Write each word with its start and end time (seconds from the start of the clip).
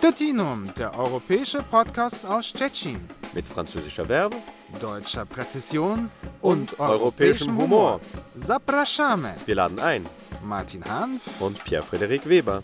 Stettinum, 0.00 0.72
der 0.78 0.98
europäische 0.98 1.62
Podcast 1.62 2.24
aus 2.24 2.46
Stettin. 2.46 3.00
Mit 3.34 3.46
französischer 3.46 4.06
Verbe 4.06 4.36
deutscher 4.80 5.26
Präzision 5.26 6.08
und, 6.40 6.72
und 6.72 6.80
europäischem 6.80 7.54
Humor. 7.58 8.00
Zapraszamy. 8.34 9.34
Wir 9.44 9.56
laden 9.56 9.78
ein. 9.78 10.06
Martin 10.42 10.82
Hanf 10.84 11.20
und 11.38 11.62
Pierre-Frederik 11.64 12.26
Weber. 12.26 12.62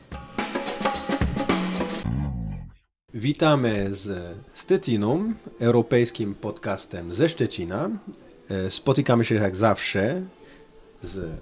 Witamy 3.13 3.95
z 3.95 4.37
Stettinum, 4.55 5.37
europejskim 5.61 6.35
podcastem 6.35 7.13
ze 7.13 7.29
Szczecina. 7.29 7.91
E, 8.49 8.71
spotykamy 8.71 9.25
się 9.25 9.35
jak 9.35 9.57
zawsze 9.57 10.23
z 11.03 11.41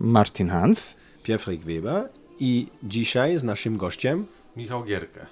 Martin 0.00 0.50
Hanf, 0.50 0.94
Pierre-Frederik 1.22 1.64
Weber 1.64 2.08
i 2.38 2.66
dzisiaj 2.82 3.38
z 3.38 3.44
naszym 3.44 3.76
gościem 3.76 4.26
Michał 4.56 4.84
Gierkę. 4.84 5.26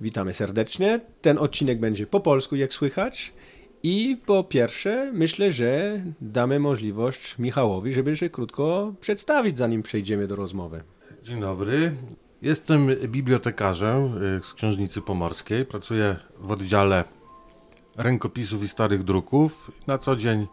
Witamy 0.00 0.34
serdecznie. 0.34 1.00
Ten 1.22 1.38
odcinek 1.38 1.80
będzie 1.80 2.06
po 2.06 2.20
polsku, 2.20 2.56
jak 2.56 2.72
słychać. 2.72 3.32
I 3.82 4.16
po 4.26 4.44
pierwsze, 4.44 5.10
myślę, 5.14 5.52
że 5.52 6.00
damy 6.20 6.60
możliwość 6.60 7.38
Michałowi, 7.38 7.92
żeby 7.92 8.16
się 8.16 8.30
krótko 8.30 8.94
przedstawić, 9.00 9.58
zanim 9.58 9.82
przejdziemy 9.82 10.26
do 10.26 10.36
rozmowy. 10.36 10.82
Dzień 11.22 11.40
dobry. 11.40 11.92
Jestem 12.42 12.86
bibliotekarzem 13.08 14.22
y, 14.38 14.40
z 14.44 14.54
Księżnicy 14.54 15.00
Pomorskiej. 15.00 15.64
Pracuję 15.64 16.16
w 16.38 16.50
oddziale 16.50 17.04
rękopisów 17.96 18.62
i 18.62 18.68
starych 18.68 19.02
druków. 19.02 19.70
Na 19.86 19.98
co 19.98 20.16
dzień 20.16 20.46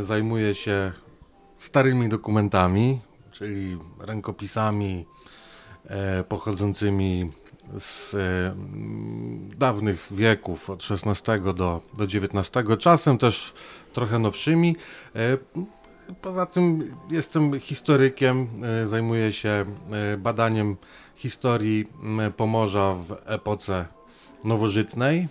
y, 0.00 0.04
zajmuję 0.04 0.54
się 0.54 0.92
starymi 1.56 2.08
dokumentami, 2.08 3.00
czyli 3.32 3.78
rękopisami 4.00 5.06
pochodzącymi 6.28 7.30
z 7.78 8.16
dawnych 9.58 10.08
wieków, 10.10 10.70
od 10.70 10.82
XVI 10.90 11.42
do, 11.54 11.80
do 11.98 12.04
XIX, 12.04 12.78
czasem 12.78 13.18
też 13.18 13.52
trochę 13.92 14.18
nowszymi. 14.18 14.76
Poza 16.22 16.46
tym 16.46 16.96
jestem 17.10 17.60
historykiem, 17.60 18.48
e, 18.62 18.86
zajmuję 18.86 19.32
się 19.32 19.48
e, 20.12 20.16
badaniem 20.16 20.76
historii 21.14 21.84
Pomorza 22.36 22.94
w 22.94 23.16
epoce 23.26 23.86
nowożytnej. 24.44 25.28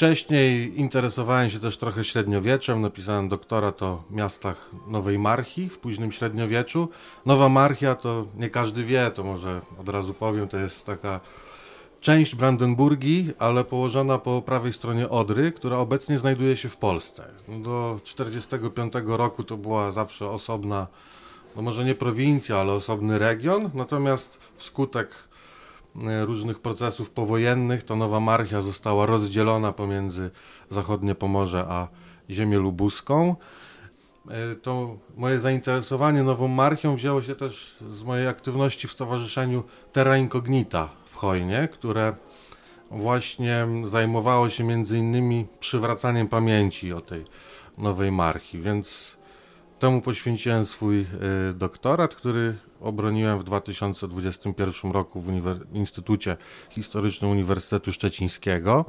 Wcześniej 0.00 0.80
interesowałem 0.80 1.50
się 1.50 1.58
też 1.58 1.76
trochę 1.76 2.04
średniowieczem, 2.04 2.80
napisałem 2.80 3.28
doktorat 3.28 3.82
o 3.82 4.02
miastach 4.10 4.70
Nowej 4.86 5.18
Marchi 5.18 5.68
w 5.68 5.78
późnym 5.78 6.12
średniowieczu. 6.12 6.88
Nowa 7.26 7.48
Marchia 7.48 7.94
to 7.94 8.26
nie 8.36 8.50
każdy 8.50 8.84
wie, 8.84 9.10
to 9.14 9.24
może 9.24 9.60
od 9.80 9.88
razu 9.88 10.14
powiem, 10.14 10.48
to 10.48 10.56
jest 10.56 10.86
taka 10.86 11.20
część 12.00 12.34
Brandenburgii, 12.34 13.32
ale 13.38 13.64
położona 13.64 14.18
po 14.18 14.42
prawej 14.42 14.72
stronie 14.72 15.08
Odry, 15.08 15.52
która 15.52 15.78
obecnie 15.78 16.18
znajduje 16.18 16.56
się 16.56 16.68
w 16.68 16.76
Polsce. 16.76 17.22
Do 17.48 18.00
1945 18.04 18.92
roku 19.06 19.44
to 19.44 19.56
była 19.56 19.92
zawsze 19.92 20.30
osobna, 20.30 20.86
no 21.56 21.62
może 21.62 21.84
nie 21.84 21.94
prowincja, 21.94 22.56
ale 22.56 22.72
osobny 22.72 23.18
region, 23.18 23.70
natomiast 23.74 24.38
wskutek 24.56 25.29
różnych 26.24 26.58
procesów 26.58 27.10
powojennych 27.10 27.82
to 27.82 27.96
Nowa 27.96 28.20
Marchia 28.20 28.62
została 28.62 29.06
rozdzielona 29.06 29.72
pomiędzy 29.72 30.30
zachodnie 30.70 31.14
Pomorze 31.14 31.64
a 31.68 31.88
ziemię 32.30 32.58
lubuską. 32.58 33.36
E, 34.28 34.54
to 34.54 34.96
moje 35.16 35.38
zainteresowanie 35.38 36.22
Nową 36.22 36.48
Marchią 36.48 36.96
wzięło 36.96 37.22
się 37.22 37.34
też 37.34 37.76
z 37.90 38.02
mojej 38.02 38.28
aktywności 38.28 38.88
w 38.88 38.92
Stowarzyszeniu 38.92 39.62
Terra 39.92 40.16
Incognita 40.16 40.88
Hojnie, 41.20 41.68
które 41.72 42.14
właśnie 42.90 43.66
zajmowało 43.84 44.50
się 44.50 44.64
między 44.64 44.98
innymi 44.98 45.46
przywracaniem 45.60 46.28
pamięci 46.28 46.92
o 46.92 47.00
tej 47.00 47.24
nowej 47.78 48.12
marchi, 48.12 48.60
więc 48.60 49.16
temu 49.78 50.00
poświęciłem 50.00 50.66
swój 50.66 51.00
y, 51.00 51.06
doktorat, 51.54 52.14
który 52.14 52.56
obroniłem 52.80 53.38
w 53.38 53.44
2021 53.44 54.92
roku 54.92 55.20
w 55.20 55.28
Uniwer 55.28 55.56
Instytucie 55.72 56.36
Historycznym 56.70 57.30
Uniwersytetu 57.30 57.92
Szczecińskiego. 57.92 58.84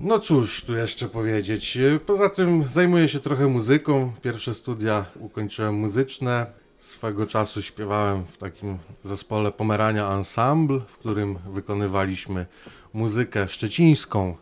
No 0.00 0.18
cóż, 0.18 0.64
tu 0.64 0.76
jeszcze 0.76 1.08
powiedzieć. 1.08 1.78
Poza 2.06 2.30
tym 2.30 2.64
zajmuję 2.64 3.08
się 3.08 3.20
trochę 3.20 3.46
muzyką. 3.46 4.12
Pierwsze 4.22 4.54
studia 4.54 5.04
ukończyłem 5.20 5.74
muzyczne. 5.74 6.52
Swego 6.78 7.26
czasu 7.26 7.62
śpiewałem 7.62 8.24
w 8.24 8.36
takim 8.36 8.78
zespole 9.04 9.52
Pomerania 9.52 10.12
Ensemble, 10.12 10.80
w 10.88 10.98
którym 10.98 11.38
wykonywaliśmy 11.52 12.46
muzykę 12.92 13.48
szczecińską 13.48 14.36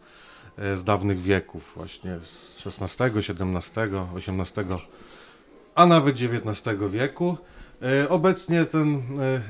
e, 0.58 0.76
z 0.76 0.84
dawnych 0.84 1.22
wieków, 1.22 1.72
właśnie 1.76 2.18
z 2.24 2.66
XVI, 2.66 3.04
XVII, 3.04 3.38
XVIII, 4.16 4.78
a 5.74 5.86
nawet 5.86 6.14
XIX 6.14 6.78
wieku. 6.90 7.36
E, 7.82 8.08
obecnie 8.08 8.64
ten 8.64 8.94
e, 8.96 9.40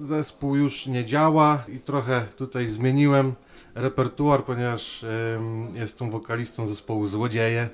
zespół 0.00 0.56
już 0.56 0.86
nie 0.86 1.04
działa 1.04 1.64
i 1.68 1.78
trochę 1.78 2.26
tutaj 2.36 2.68
zmieniłem 2.68 3.32
repertuar, 3.74 4.44
ponieważ 4.44 5.04
jestem 5.74 6.10
wokalistą 6.10 6.66
zespołu 6.66 7.06
Złodzieje 7.06 7.68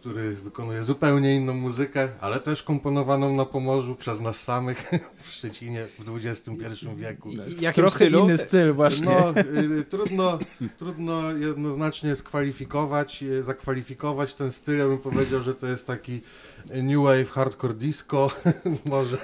który 0.00 0.34
wykonuje 0.34 0.84
zupełnie 0.84 1.36
inną 1.36 1.54
muzykę, 1.54 2.08
ale 2.20 2.40
też 2.40 2.62
komponowaną 2.62 3.36
na 3.36 3.44
Pomorzu 3.44 3.94
przez 3.94 4.20
nas 4.20 4.42
samych 4.42 4.90
w 5.22 5.28
Szczecinie 5.28 5.86
w 5.98 6.26
XXI 6.26 6.86
wieku. 6.96 7.30
I, 7.30 7.72
Trochę 7.74 7.90
stylu? 7.90 8.24
inny 8.24 8.38
styl 8.38 8.72
właśnie. 8.72 9.04
No, 9.04 9.40
y, 9.80 9.84
trudno, 9.84 10.38
trudno 10.78 11.32
jednoznacznie 11.32 12.16
skwalifikować, 12.16 13.22
y, 13.22 13.42
zakwalifikować 13.42 14.34
ten 14.34 14.52
styl. 14.52 14.78
Ja 14.78 14.86
bym 14.86 14.98
powiedział, 14.98 15.42
że 15.42 15.54
to 15.54 15.66
jest 15.66 15.86
taki 15.86 16.20
new 16.74 17.02
wave, 17.02 17.30
hardcore 17.30 17.74
disco, 17.74 18.30
może 18.90 19.18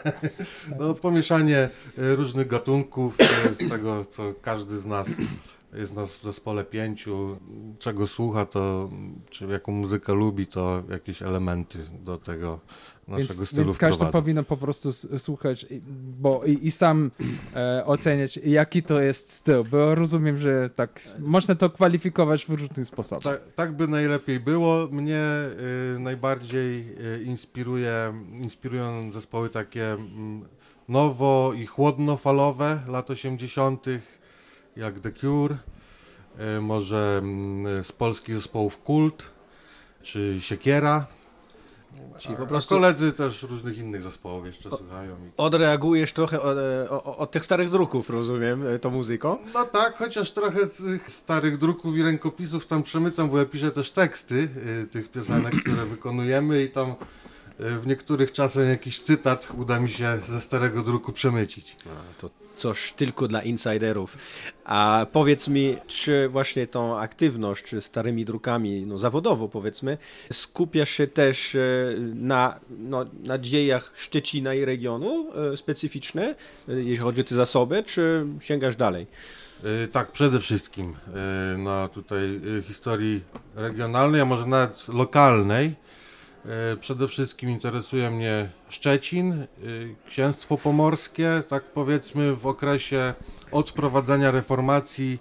no, 0.79 0.95
pomieszanie 0.95 1.69
y, 1.99 2.17
różnych 2.17 2.47
gatunków, 2.47 3.17
z 3.61 3.71
tego 3.71 4.05
co 4.05 4.35
każdy 4.43 4.79
z 4.79 4.87
nas 4.87 5.09
jest 5.77 5.95
nas 5.95 6.17
w 6.17 6.23
zespole 6.23 6.65
pięciu, 6.65 7.39
czego 7.79 8.07
słucha, 8.07 8.47
to 8.47 8.91
czy 9.31 9.47
jaką 9.47 9.73
muzykę 9.73 10.15
lubi, 10.15 10.47
to 10.47 10.83
jakieś 10.91 11.23
elementy 11.23 11.79
do 12.05 12.19
tego 12.19 12.61
naszego 13.09 13.35
więc, 13.35 13.49
stylu 13.49 13.65
Więc 13.65 13.79
każdy 13.79 14.07
powinien 14.07 14.45
po 14.45 14.57
prostu 14.57 14.93
słuchać 15.19 15.67
bo 16.21 16.45
i, 16.45 16.67
i 16.67 16.71
sam 16.71 17.11
e, 17.57 17.87
oceniać, 17.87 18.37
jaki 18.37 18.83
to 18.83 19.01
jest 19.01 19.33
styl, 19.33 19.65
bo 19.71 19.95
rozumiem, 19.95 20.39
że 20.39 20.71
tak 20.71 21.01
można 21.19 21.55
to 21.55 21.71
kwalifikować 21.71 22.47
w 22.47 22.51
różny 22.51 22.85
sposób. 22.85 23.23
Tak, 23.23 23.41
tak 23.55 23.73
by 23.73 23.89
najlepiej 23.89 24.41
było. 24.41 24.89
Mnie 24.91 25.23
y, 25.97 25.99
najbardziej 25.99 26.81
y, 26.81 27.23
inspiruje, 27.25 28.13
inspirują 28.33 29.13
zespoły 29.13 29.51
takie 29.51 29.95
y, 29.95 29.99
nowo 30.89 31.53
i 31.57 31.67
chłodnofalowe 31.67 32.81
lat 32.89 33.11
80., 33.11 33.87
jak 34.77 35.01
The 35.01 35.13
Cure, 35.13 35.57
e, 36.39 36.61
może 36.61 37.19
mm, 37.19 37.85
z 37.85 37.93
polskich 37.93 38.35
zespołów 38.35 38.79
Kult, 38.79 39.31
czy 40.03 40.37
Siekiera. 40.41 41.07
Czyli 42.19 42.37
po 42.37 42.47
prostu... 42.47 42.75
koledzy 42.75 43.13
też 43.13 43.43
różnych 43.43 43.79
innych 43.79 44.03
zespołów 44.03 44.47
jeszcze 44.47 44.71
o, 44.71 44.77
słuchają. 44.77 45.17
Odreagujesz 45.37 46.13
trochę 46.13 46.43
od, 46.43 46.59
e, 46.59 46.91
od, 47.05 47.31
tych 47.31 47.45
starych 47.45 47.71
druków, 47.71 48.11
rozumiem, 48.11 48.67
e, 48.67 48.79
tą 48.79 48.91
muzyką? 48.91 49.39
No 49.55 49.65
tak, 49.65 49.97
chociaż 49.97 50.31
trochę 50.31 50.67
tych 50.67 51.11
starych 51.11 51.59
druków 51.59 51.97
i 51.97 52.03
rękopisów 52.03 52.67
tam 52.67 52.83
przemycam, 52.83 53.31
bo 53.31 53.39
ja 53.39 53.45
piszę 53.45 53.71
też 53.71 53.91
teksty 53.91 54.49
tych 54.91 55.11
piosenek, 55.11 55.55
które 55.65 55.87
wykonujemy 55.87 56.63
i 56.63 56.71
tam 56.71 56.95
w 57.59 57.87
niektórych 57.87 58.33
czasem 58.33 58.69
jakiś 58.69 59.01
cytat 59.01 59.49
uda 59.59 59.81
mi 59.81 59.91
się 59.91 60.19
ze 60.29 60.41
starego 60.41 60.83
druku 60.83 61.13
przemycić. 61.13 61.77
A, 61.87 62.21
to 62.21 62.31
coś 62.57 62.93
tylko 62.93 63.29
dla 63.29 63.43
insiderów. 63.43 64.19
A 64.65 65.07
powiedz 65.13 65.49
mi, 65.49 65.77
czy 65.87 66.29
właśnie 66.29 66.67
tą 66.67 66.99
aktywność 66.99 67.65
czy 67.65 67.81
starymi 67.81 68.25
drukami, 68.25 68.83
no 68.87 68.99
zawodowo 68.99 69.49
powiedzmy, 69.49 69.99
skupiasz 70.33 70.91
się 70.91 71.07
też 71.07 71.55
e, 71.55 71.59
na, 72.15 72.61
no, 72.79 73.05
na 73.23 73.39
dziejach 73.39 73.93
Szczecina 73.95 74.55
i 74.55 74.65
regionu 74.65 75.27
e, 75.53 75.57
specyficzne, 75.57 76.35
e, 76.69 76.73
jeśli 76.73 76.97
chodzi 76.97 77.21
o 77.21 77.25
te 77.25 77.35
zasoby, 77.35 77.83
czy 77.83 78.27
sięgasz 78.41 78.77
dalej? 78.77 79.07
Tak, 79.93 80.13
przede 80.13 80.41
wszystkim 80.41 80.97
na 81.59 81.89
tutaj 81.89 82.41
historii 82.65 83.21
regionalnej, 83.55 84.21
a 84.21 84.25
może 84.25 84.47
nawet 84.47 84.89
lokalnej 84.89 85.67
E, 85.67 85.86
przede 86.81 87.09
wszystkim 87.09 87.51
interesuje 87.51 88.11
mnie 88.11 88.49
Szczecin, 88.69 89.33
e, 89.33 89.47
księstwo 90.09 90.59
pomorskie, 90.59 91.43
tak 91.49 91.65
powiedzmy 91.65 92.37
w 92.37 92.47
okresie 92.47 93.15
od 93.53 93.71
wprowadzenia 93.71 94.31
reformacji 94.31 95.19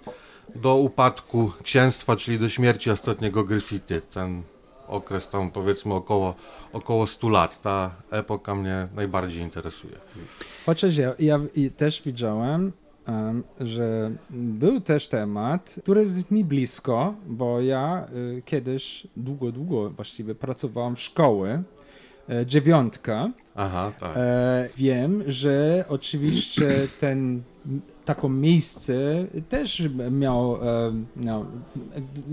do 0.54 0.76
upadku 0.76 1.52
księstwa, 1.62 2.16
czyli 2.16 2.38
do 2.38 2.48
śmierci 2.48 2.90
ostatniego 2.90 3.44
Gryfity. 3.44 4.00
Ten 4.00 4.42
okres 4.88 5.28
tam 5.28 5.50
powiedzmy 5.50 5.94
około, 5.94 6.34
około 6.72 7.06
100 7.06 7.28
lat. 7.28 7.62
Ta 7.62 7.94
epoka 8.10 8.54
mnie 8.54 8.88
najbardziej 8.94 9.42
interesuje. 9.42 9.96
Chociaż 10.66 10.96
ja, 10.96 11.14
ja 11.18 11.40
też 11.76 12.02
widziałem 12.02 12.60
em, 12.60 12.72
że 13.60 14.10
był 14.30 14.80
też 14.80 15.08
temat, 15.08 15.74
który 15.82 16.00
jest 16.00 16.30
mi 16.30 16.44
blisko, 16.44 17.14
bo 17.26 17.60
ja 17.60 18.08
y, 18.38 18.42
kiedyś 18.44 19.06
długo, 19.16 19.52
długo 19.52 19.90
właściwie 19.90 20.34
pracowałem 20.34 20.96
w 20.96 21.00
szkoły, 21.00 21.62
e, 22.28 22.46
dziewiątka. 22.46 23.30
Aha, 23.54 23.92
tak. 23.98 24.16
E, 24.16 24.68
wiem, 24.76 25.22
że 25.26 25.84
oczywiście 25.88 26.88
ten 27.00 27.42
taką 28.04 28.28
miejsce 28.28 29.26
też 29.48 29.82
miał, 30.10 30.56
e, 30.56 30.92
miał, 31.16 31.46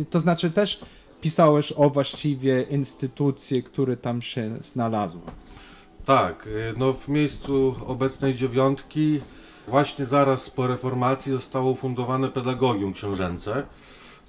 to 0.10 0.20
znaczy 0.20 0.52
też 0.52 0.82
pisałeś 1.22 1.72
o 1.72 1.90
właściwie 1.90 2.62
instytucji, 2.62 3.64
które 3.64 3.98
tam 3.98 4.22
się 4.22 4.58
znalazły. 4.62 5.22
Tak, 6.06 6.48
y, 6.48 6.74
no 6.78 6.94
w 6.94 7.08
miejscu 7.08 7.76
obecnej 7.86 8.34
dziewiątki 8.34 9.20
właśnie 9.68 10.06
zaraz 10.06 10.50
po 10.50 10.68
reformacji 10.68 11.32
zostało 11.32 11.72
ufundowane 11.72 12.30
pedagogium 12.30 12.94
książęce. 12.94 13.64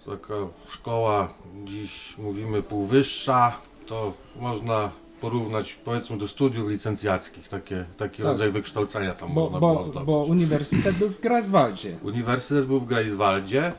Taka 0.07 0.35
szkoła, 0.69 1.35
dziś 1.65 2.19
mówimy 2.19 2.63
półwyższa, 2.63 3.53
to 3.87 4.13
można 4.41 4.91
porównać 5.21 5.75
powiedzmy 5.85 6.17
do 6.19 6.29
studiów 6.29 6.69
licencjackich, 6.71 7.49
takie, 7.49 7.85
taki 7.97 8.17
Tak. 8.17 8.27
rodzaj 8.27 8.51
wykształcenia 8.53 9.15
tam 9.15 9.29
Bo, 9.35 9.41
można 9.41 9.59
było 9.59 9.75
bo, 9.75 9.85
zdobyć. 9.85 10.07
bo 10.07 10.19
uniwersytet 10.19 10.97
był 10.97 11.09
w 11.11 11.21
Greifswaldzie. 11.21 11.97
Uniwersytet 12.03 12.67
był 12.67 12.81
w 12.81 12.87
Greifswaldzie, 12.87 13.73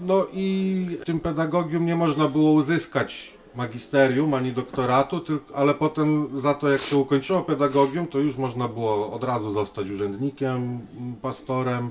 no 0.00 0.26
i 0.32 0.86
w 1.00 1.04
tym 1.04 1.20
pedagogium 1.20 1.86
nie 1.86 1.96
można 1.96 2.28
było 2.28 2.52
uzyskać 2.52 3.34
magisterium 3.56 4.34
ani 4.34 4.52
doktoratu, 4.52 5.20
tylko, 5.20 5.56
ale 5.56 5.74
potem 5.74 6.40
za 6.40 6.54
to 6.54 6.68
jak 6.68 6.80
się 6.80 6.96
ukończyło 6.96 7.42
pedagogium, 7.42 8.06
to 8.06 8.18
już 8.18 8.36
można 8.36 8.68
było 8.68 9.12
od 9.12 9.24
razu 9.24 9.50
zostać 9.50 9.90
urzędnikiem, 9.90 10.80
pastorem 11.22 11.90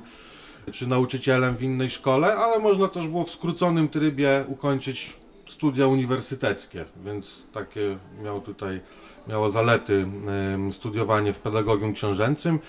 czy 0.71 0.87
nauczycielem 0.87 1.55
w 1.55 1.63
innej 1.63 1.89
szkole, 1.89 2.35
ale 2.35 2.59
można 2.59 2.87
też 2.87 3.07
było 3.07 3.23
w 3.23 3.31
skróconym 3.31 3.89
trybie 3.89 4.45
ukończyć 4.47 5.17
studia 5.47 5.87
uniwersyteckie, 5.87 6.85
więc 7.05 7.43
takie 7.53 7.97
miał 8.23 8.41
tutaj 8.41 8.81
miało 9.27 9.49
zalety 9.49 10.07
studiowanie 10.71 11.33
w 11.33 11.39
pedagogium 11.39 11.93
książęcym 11.93 12.59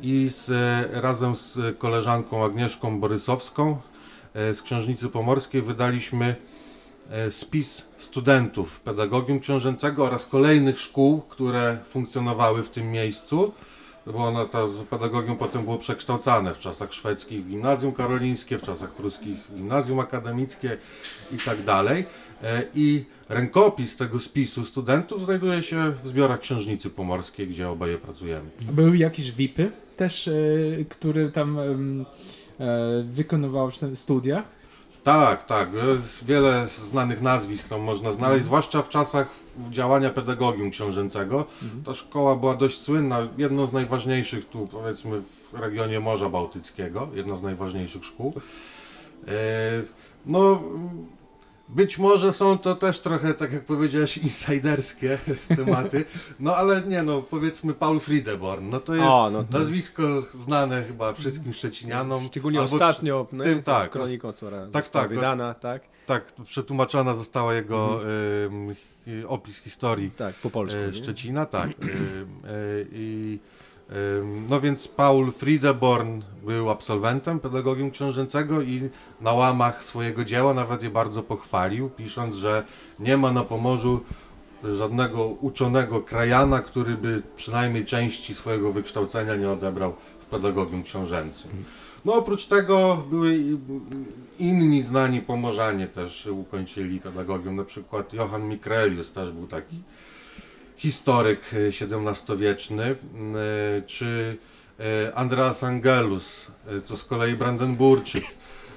i 0.00 0.30
z, 0.30 0.50
razem 0.92 1.36
z 1.36 1.78
koleżanką 1.78 2.44
Agnieszką 2.44 3.00
Borysowską 3.00 3.76
e, 4.34 4.54
z 4.54 4.62
Książnicy 4.62 5.08
Pomorskiej 5.08 5.62
wydaliśmy 5.62 6.36
spis 7.30 7.82
studentów 7.98 8.80
pedagogium 8.80 9.40
książęcego 9.40 10.04
oraz 10.04 10.26
kolejnych 10.26 10.80
szkół, 10.80 11.20
które 11.20 11.78
funkcjonowały 11.88 12.62
w 12.62 12.70
tym 12.70 12.90
miejscu, 12.90 13.52
bo 14.06 14.28
ono, 14.28 14.44
to 14.44 14.68
pedagogium 14.90 15.36
potem 15.36 15.64
było 15.64 15.78
przekształcane 15.78 16.54
w 16.54 16.58
czasach 16.58 16.92
szwedzkich 16.92 17.44
w 17.44 17.48
gimnazjum 17.48 17.92
karolińskie, 17.92 18.58
w 18.58 18.62
czasach 18.62 18.90
pruskich 18.90 19.36
gimnazjum 19.54 20.00
akademickie 20.00 20.76
i 21.32 21.36
tak 21.38 21.62
dalej. 21.62 22.04
E, 22.42 22.62
I 22.74 23.04
rękopis 23.28 23.96
tego 23.96 24.20
spisu 24.20 24.64
studentów 24.64 25.24
znajduje 25.24 25.62
się 25.62 25.92
w 26.04 26.08
zbiorach 26.08 26.40
Książnicy 26.40 26.90
Pomorskiej, 26.90 27.48
gdzie 27.48 27.68
oboje 27.68 27.98
pracujemy. 27.98 28.50
Były 28.72 28.96
jakieś 28.96 29.32
VIPy 29.32 29.70
też, 29.96 30.28
e, 30.28 30.32
które 30.88 31.32
tam 31.32 31.58
e, 31.58 31.64
wykonywały 33.04 33.72
studia. 33.94 34.44
Tak, 35.04 35.46
tak. 35.46 35.68
Jest 35.94 36.24
wiele 36.24 36.68
znanych 36.90 37.22
nazwisk 37.22 37.68
tam 37.68 37.80
można 37.80 38.12
znaleźć, 38.12 38.44
zwłaszcza 38.44 38.82
w 38.82 38.88
czasach 38.88 39.28
działania 39.70 40.10
pedagogium 40.10 40.70
książęcego. 40.70 41.44
Ta 41.86 41.94
szkoła 41.94 42.36
była 42.36 42.54
dość 42.54 42.80
słynna, 42.80 43.28
jedną 43.38 43.66
z 43.66 43.72
najważniejszych 43.72 44.48
tu 44.48 44.66
powiedzmy 44.66 45.20
w 45.20 45.54
regionie 45.54 46.00
Morza 46.00 46.28
Bałtyckiego, 46.28 47.08
jedna 47.14 47.36
z 47.36 47.42
najważniejszych 47.42 48.04
szkół. 48.04 48.32
E, 49.28 49.32
No, 50.26 50.62
być 51.68 51.98
może 51.98 52.32
są 52.32 52.58
to 52.58 52.74
też 52.74 53.00
trochę, 53.00 53.34
tak 53.34 53.52
jak 53.52 53.64
powiedziałeś, 53.64 54.18
insajderskie 54.28 55.18
tematy, 55.56 56.04
no 56.40 56.56
ale 56.56 56.82
nie 56.82 57.02
no, 57.02 57.22
powiedzmy 57.22 57.74
Paul 57.74 58.00
Friedeborn, 58.00 58.68
no 58.70 58.80
to 58.80 58.94
jest 58.94 59.06
O, 59.06 59.30
no 59.32 59.44
to- 59.44 59.58
nazwisko 59.58 60.02
znane 60.44 60.82
chyba 60.82 61.12
wszystkim 61.12 61.52
Szczecinianom. 61.52 62.26
Szczególnie 62.26 62.62
ostatnio, 62.62 63.26
no, 63.32 63.44
tym, 63.44 63.62
tak, 63.62 63.82
tak, 63.82 63.90
kroniką, 63.90 64.32
która 64.32 64.66
tak, 64.72 64.84
została 64.84 65.04
tak, 65.04 65.14
wydana, 65.14 65.54
tak? 65.54 65.82
Tak, 66.06 66.32
przetłumaczona 66.44 67.14
została 67.14 67.54
jego 67.54 68.00
em, 68.46 68.74
hi- 68.74 69.24
opis 69.26 69.58
historii 69.58 70.10
Tak, 70.10 70.34
po 70.34 70.50
polsku. 70.50 70.78
nie? 70.86 70.94
Szczecina, 70.94 71.46
tak. 71.46 71.70
Em, 71.80 73.38
no 74.48 74.60
więc 74.60 74.88
Paul 74.88 75.32
Friedeborn 75.32 76.22
był 76.46 76.70
absolwentem 76.70 77.40
pedagogium 77.40 77.90
książęcego 77.90 78.62
i 78.62 78.88
na 79.20 79.32
łamach 79.32 79.84
swojego 79.84 80.24
dzieła 80.24 80.54
nawet 80.54 80.82
je 80.82 80.90
bardzo 80.90 81.22
pochwalił, 81.22 81.90
pisząc, 81.90 82.34
że 82.34 82.64
nie 82.98 83.16
ma 83.16 83.32
na 83.32 83.42
Pomorzu 83.42 84.00
żadnego 84.64 85.26
uczonego 85.26 86.00
krajana, 86.00 86.60
który 86.60 86.96
by 86.96 87.22
przynajmniej 87.36 87.84
części 87.84 88.34
swojego 88.34 88.72
wykształcenia 88.72 89.36
nie 89.36 89.50
odebrał 89.50 89.94
w 90.20 90.24
pedagogium 90.24 90.82
książęcym. 90.82 91.50
No 92.04 92.14
oprócz 92.14 92.46
tego 92.46 93.04
były 93.10 93.40
inni 94.38 94.82
znani 94.82 95.20
pomorzanie 95.20 95.86
też 95.86 96.26
ukończyli 96.26 97.00
pedagogium, 97.00 97.56
na 97.56 97.64
przykład 97.64 98.12
Johann 98.12 98.48
Mikrelius 98.48 99.12
też 99.12 99.32
był 99.32 99.46
taki 99.46 99.76
historyk 100.76 101.40
e, 101.54 101.68
XVII-wieczny, 101.68 102.84
e, 102.84 102.96
czy 103.86 104.36
e, 104.80 105.14
Andreas 105.14 105.64
Angelus, 105.64 106.46
e, 106.66 106.80
to 106.80 106.96
z 106.96 107.04
kolei 107.04 107.34
Brandenburczyk, 107.34 108.24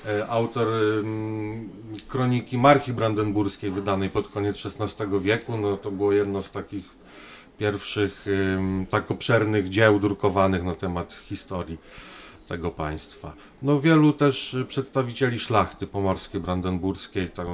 e, 0.05 0.27
autor 0.27 0.67
em, 0.67 1.69
kroniki 2.07 2.57
Marchi 2.57 2.93
Brandenburskiej 2.93 3.71
wydanej 3.71 4.09
pod 4.09 4.27
koniec 4.27 4.65
XVI 4.65 5.19
wieku, 5.21 5.57
no 5.57 5.77
to 5.77 5.91
było 5.91 6.11
jedno 6.11 6.43
z 6.43 6.51
takich 6.51 6.97
pierwszych 7.57 8.25
tak 8.89 9.11
obszernych 9.11 9.69
dzieł 9.69 9.99
drukowanych 9.99 10.63
na 10.63 10.75
temat 10.75 11.13
historii 11.13 11.77
tego 12.47 12.71
państwa. 12.71 13.33
No 13.61 13.81
wielu 13.81 14.13
też 14.13 14.57
przedstawicieli 14.67 15.39
szlachty 15.39 15.87
pomorskiej, 15.87 16.41
brandenburskiej, 16.41 17.29
tam 17.29 17.47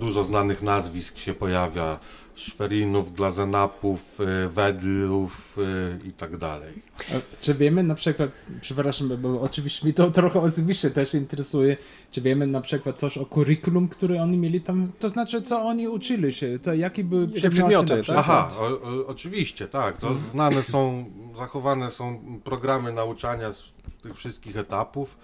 dużo 0.00 0.24
znanych 0.24 0.62
nazwisk 0.62 1.18
się 1.18 1.34
pojawia, 1.34 1.98
Szwerinów, 2.36 3.14
Glazenapów, 3.14 4.20
y, 4.20 4.48
Wedlów 4.48 5.58
y, 6.04 6.08
i 6.08 6.12
tak 6.12 6.36
dalej. 6.36 6.82
A 7.14 7.14
Czy 7.40 7.54
wiemy 7.54 7.82
na 7.82 7.94
przykład, 7.94 8.30
przepraszam, 8.60 9.08
bo 9.18 9.40
oczywiście 9.40 9.86
mi 9.86 9.94
to 9.94 10.10
trochę 10.10 10.40
osobiście 10.40 10.90
też 10.90 11.14
interesuje, 11.14 11.76
czy 12.10 12.20
wiemy 12.20 12.46
na 12.46 12.60
przykład 12.60 12.98
coś 12.98 13.18
o 13.18 13.26
kurikulum, 13.26 13.88
które 13.88 14.22
oni 14.22 14.38
mieli 14.38 14.60
tam, 14.60 14.92
to 14.98 15.08
znaczy 15.08 15.42
co 15.42 15.62
oni 15.62 15.88
uczyli 15.88 16.32
się, 16.32 16.58
to 16.58 16.74
jakie 16.74 17.04
były 17.04 17.28
przedmioty, 17.28 17.84
przedmioty, 17.84 17.96
na 17.96 18.02
tak? 18.02 18.16
Aha, 18.18 18.50
o, 18.58 18.64
o, 18.64 19.06
oczywiście, 19.06 19.68
tak. 19.68 19.98
To 19.98 20.14
znane 20.32 20.62
są, 20.62 21.04
zachowane 21.38 21.90
są 21.90 22.20
programy 22.44 22.92
nauczania 22.92 23.52
z 23.52 23.74
tych 24.02 24.16
wszystkich 24.16 24.56
etapów. 24.56 25.16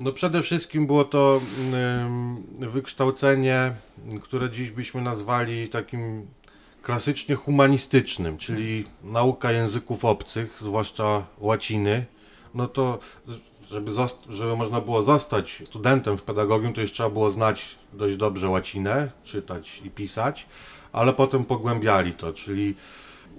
No 0.00 0.12
przede 0.12 0.42
wszystkim 0.42 0.86
było 0.86 1.04
to 1.04 1.40
wykształcenie, 2.58 3.72
które 4.22 4.50
dziś 4.50 4.70
byśmy 4.70 5.00
nazwali 5.00 5.68
takim 5.68 6.26
klasycznie 6.82 7.34
humanistycznym, 7.34 8.38
czyli 8.38 8.84
nauka 9.04 9.52
języków 9.52 10.04
obcych, 10.04 10.56
zwłaszcza 10.60 11.26
łaciny. 11.38 12.06
No 12.54 12.68
to 12.68 12.98
żeby, 13.68 13.90
żeby 14.28 14.56
można 14.56 14.80
było 14.80 15.02
zostać 15.02 15.62
studentem 15.66 16.18
w 16.18 16.22
pedagogium, 16.22 16.72
to 16.72 16.80
już 16.80 16.92
trzeba 16.92 17.10
było 17.10 17.30
znać 17.30 17.78
dość 17.92 18.16
dobrze 18.16 18.48
łacinę, 18.48 19.10
czytać 19.24 19.82
i 19.84 19.90
pisać, 19.90 20.46
ale 20.92 21.12
potem 21.12 21.44
pogłębiali 21.44 22.12
to, 22.12 22.32
czyli 22.32 22.74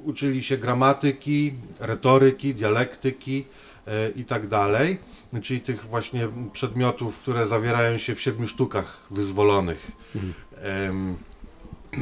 uczyli 0.04 0.44
się 0.44 0.58
gramatyki, 0.58 1.54
retoryki, 1.80 2.56
dialektyki 2.56 3.46
e, 3.88 4.10
i 4.10 4.25
tak 4.25 4.48
dalej, 4.48 4.98
czyli 5.42 5.62
tych 5.62 5.86
właśnie 5.86 6.27
przedmiotów, 6.54 7.18
które 7.18 7.48
zawierają 7.48 7.98
się 7.98 8.16
w 8.16 8.22
siedmiu 8.22 8.48
sztukach 8.48 9.08
wyzwolonych. 9.12 9.92
Em, 10.62 11.16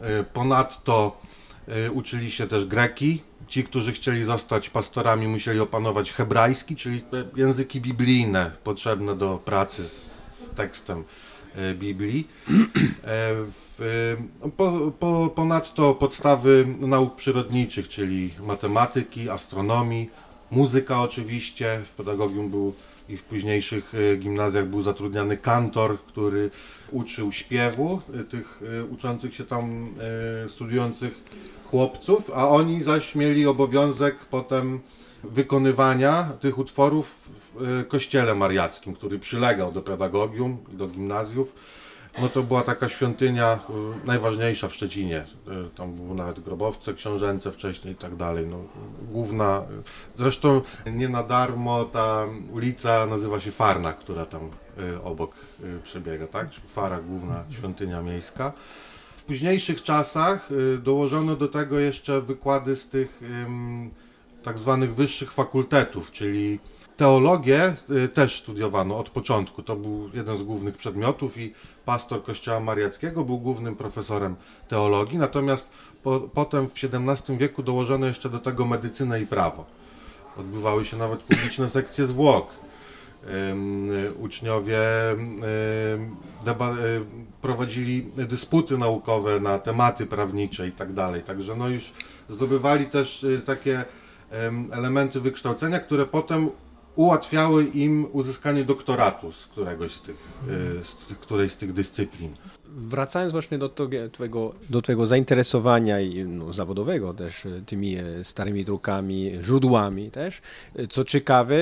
e, 0.00 0.24
Ponadto 0.24 1.20
e, 1.68 1.90
uczyli 1.90 2.30
się 2.30 2.46
też 2.46 2.66
greki. 2.66 3.22
Ci, 3.48 3.64
którzy 3.64 3.92
chcieli 3.92 4.24
zostać 4.24 4.70
pastorami, 4.70 5.28
musieli 5.28 5.60
opanować 5.60 6.12
hebrajski, 6.12 6.76
czyli 6.76 7.04
języki 7.36 7.80
biblijne 7.80 8.50
potrzebne 8.64 9.16
do 9.16 9.38
pracy 9.38 9.88
z, 9.88 9.92
z 10.38 10.54
tekstem 10.56 11.04
Biblii. 11.74 12.28
E, 13.04 13.34
w, 13.78 14.16
e, 14.44 14.50
po, 14.50 15.32
ponadto 15.34 15.94
podstawy 15.94 16.66
nauk 16.80 17.16
przyrodniczych, 17.16 17.88
czyli 17.88 18.30
matematyki, 18.46 19.30
astronomii, 19.30 20.10
muzyka 20.50 21.02
oczywiście. 21.02 21.80
W 21.84 21.94
pedagogium 21.94 22.50
był 22.50 22.74
i 23.08 23.16
w 23.16 23.24
późniejszych 23.24 23.92
e, 23.94 24.16
gimnazjach 24.16 24.66
był 24.66 24.82
zatrudniany 24.82 25.36
kantor, 25.36 25.98
który 26.00 26.50
uczył 26.90 27.32
śpiewu 27.32 28.00
e, 28.20 28.24
tych 28.24 28.62
e, 28.80 28.84
uczących 28.84 29.34
się 29.34 29.44
tam 29.44 29.88
e, 30.44 30.48
studiujących 30.48 31.20
chłopców, 31.64 32.30
a 32.34 32.48
oni 32.48 32.82
zaś 32.82 33.14
mieli 33.14 33.46
obowiązek 33.46 34.16
potem 34.16 34.80
wykonywania 35.24 36.22
tych 36.40 36.58
utworów 36.58 37.14
kościele 37.88 38.34
mariackim, 38.34 38.94
który 38.94 39.18
przylegał 39.18 39.72
do 39.72 39.82
pedagogium 39.82 40.58
i 40.72 40.76
do 40.76 40.88
gimnazjów. 40.88 41.54
No 42.22 42.28
to 42.28 42.42
była 42.42 42.62
taka 42.62 42.88
świątynia 42.88 43.58
y, 44.02 44.06
najważniejsza 44.06 44.68
w 44.68 44.74
Szczecinie. 44.74 45.24
Y, 45.66 45.70
Tam 45.70 45.94
były 45.94 46.14
nawet 46.14 46.40
grobowce 46.40 46.94
książęce 46.94 47.52
wcześniej 47.52 47.94
i 47.94 47.96
tak 47.96 48.16
dalej. 48.16 48.46
No, 48.46 48.58
główna, 49.10 49.62
zresztą 50.18 50.62
nie 50.86 51.08
na 51.08 51.22
darmo 51.22 51.84
ta 51.84 52.26
ulica 52.52 53.06
nazywa 53.06 53.40
się 53.40 53.50
Farna, 53.50 53.92
która 53.92 54.26
tam 54.26 54.50
obok 55.04 55.34
przebiega, 55.84 56.26
tak? 56.26 56.48
Fara, 56.52 57.00
główna 57.00 57.44
świątynia 57.50 58.02
miejska. 58.02 58.52
W 59.16 59.24
późniejszych 59.24 59.82
czasach 59.82 60.48
dołożono 60.82 61.36
do 61.36 61.48
tego 61.48 61.78
jeszcze 61.78 62.20
wykłady 62.20 62.76
z 62.76 62.88
tych 62.88 63.20
tak 64.42 64.58
zwanych 64.58 64.94
wyższych 64.94 65.32
fakultetów, 65.32 66.10
czyli 66.10 66.58
teologię 66.96 67.74
y, 67.90 68.08
też 68.08 68.40
studiowano 68.40 68.98
od 68.98 69.10
początku. 69.10 69.62
To 69.62 69.76
był 69.76 70.10
jeden 70.14 70.38
z 70.38 70.42
głównych 70.42 70.76
przedmiotów 70.76 71.38
i 71.38 71.52
pastor 71.84 72.24
Kościoła 72.24 72.60
Mariackiego 72.60 73.24
był 73.24 73.38
głównym 73.38 73.76
profesorem 73.76 74.36
teologii, 74.68 75.18
natomiast 75.18 75.70
po, 76.02 76.20
potem 76.20 76.68
w 76.68 76.72
XVII 76.72 77.38
wieku 77.38 77.62
dołożono 77.62 78.06
jeszcze 78.06 78.30
do 78.30 78.38
tego 78.38 78.66
medycynę 78.66 79.20
i 79.20 79.26
prawo. 79.26 79.64
Odbywały 80.36 80.84
się 80.84 80.96
nawet 80.96 81.20
publiczne 81.20 81.70
sekcje 81.70 82.06
zwłok. 82.06 82.46
Y, 83.24 84.14
uczniowie 84.14 84.78
y, 85.12 85.16
prowadzili 87.42 88.02
dysputy 88.02 88.78
naukowe 88.78 89.40
na 89.40 89.58
tematy 89.58 90.06
prawnicze 90.06 90.68
i 90.68 90.72
tak 90.72 90.92
dalej. 90.92 91.22
Także 91.22 91.56
no 91.56 91.68
już 91.68 91.92
zdobywali 92.28 92.86
też 92.86 93.24
y, 93.24 93.42
takie 93.46 93.84
em, 94.30 94.68
elementy 94.72 95.20
wykształcenia, 95.20 95.80
które 95.80 96.06
potem 96.06 96.50
ułatwiały 96.96 97.64
im 97.64 98.06
uzyskanie 98.12 98.64
doktoratu 98.64 99.32
z 99.32 99.46
któregoś 99.46 99.92
z 99.92 100.02
tych, 100.02 100.16
y, 100.80 100.84
z 100.84 100.94
tych 101.06 101.20
którejś 101.20 101.52
z 101.52 101.56
tych 101.56 101.72
dyscyplin. 101.72 102.34
Wracając 102.76 103.32
właśnie 103.32 103.58
do 103.58 103.68
twojego, 104.12 104.54
do 104.70 104.82
twojego 104.82 105.06
zainteresowania 105.06 105.96
no, 106.26 106.52
zawodowego 106.52 107.14
też 107.14 107.46
e, 107.46 107.62
tymi 107.66 107.96
e, 107.96 108.24
starymi 108.24 108.64
drukami, 108.64 109.32
źródłami 109.42 110.10
też, 110.10 110.42
co 110.90 111.04
ciekawe, 111.04 111.56